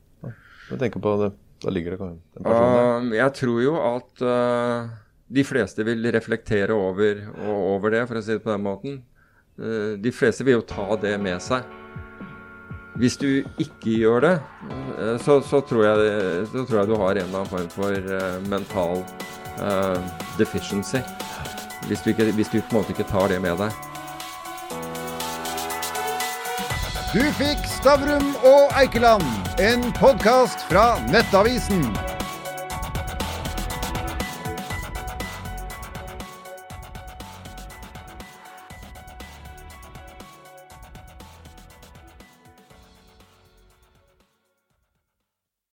Jeg 0.66 0.80
tenker 0.82 1.00
på 1.00 1.14
det, 1.22 1.30
Da 1.62 1.72
ligger 1.72 1.94
det 1.94 2.08
en 2.10 2.20
person 2.42 2.76
der. 2.76 2.86
Uh, 3.06 3.16
jeg 3.16 3.34
tror 3.38 3.60
jo 3.62 3.74
at 3.80 4.24
uh, 4.26 4.92
de 5.38 5.44
fleste 5.46 5.86
vil 5.86 6.10
reflektere 6.12 6.76
over, 6.76 7.22
over 7.48 7.94
det, 7.94 8.04
for 8.10 8.20
å 8.20 8.24
si 8.26 8.34
det 8.34 8.42
på 8.44 8.52
den 8.52 8.66
måten. 8.66 8.98
Uh, 9.56 9.94
de 9.96 10.12
fleste 10.12 10.44
vil 10.44 10.58
jo 10.58 10.66
ta 10.68 10.90
det 11.00 11.14
med 11.22 11.40
seg. 11.40 11.64
Hvis 12.96 13.16
du 13.20 13.26
ikke 13.60 13.98
gjør 14.00 14.20
det, 14.24 14.34
uh, 14.70 15.16
så, 15.20 15.40
så, 15.44 15.60
tror 15.60 15.84
jeg, 15.84 16.46
så 16.52 16.64
tror 16.64 16.78
jeg 16.78 16.88
du 16.88 16.96
har 16.96 17.10
en 17.10 17.26
eller 17.26 17.42
annen 17.42 17.50
form 17.50 17.68
for 17.70 17.92
uh, 17.92 18.48
mental 18.48 19.04
uh, 19.60 20.00
deficiency. 20.38 21.02
Hvis 21.86 22.00
du, 22.00 22.10
ikke, 22.10 22.32
hvis 22.32 22.48
du 22.48 22.60
på 22.60 22.66
en 22.70 22.80
måte 22.80 22.96
ikke 22.96 23.10
tar 23.10 23.28
det 23.28 23.40
med 23.44 23.60
deg. 23.60 23.70
Du 27.14 27.22
fikk 27.38 27.62
Stavrum 27.70 28.34
og 28.44 28.74
Eikeland, 28.80 29.24
en 29.62 29.88
podkast 29.96 30.66
fra 30.68 30.96
Nettavisen. 31.12 32.15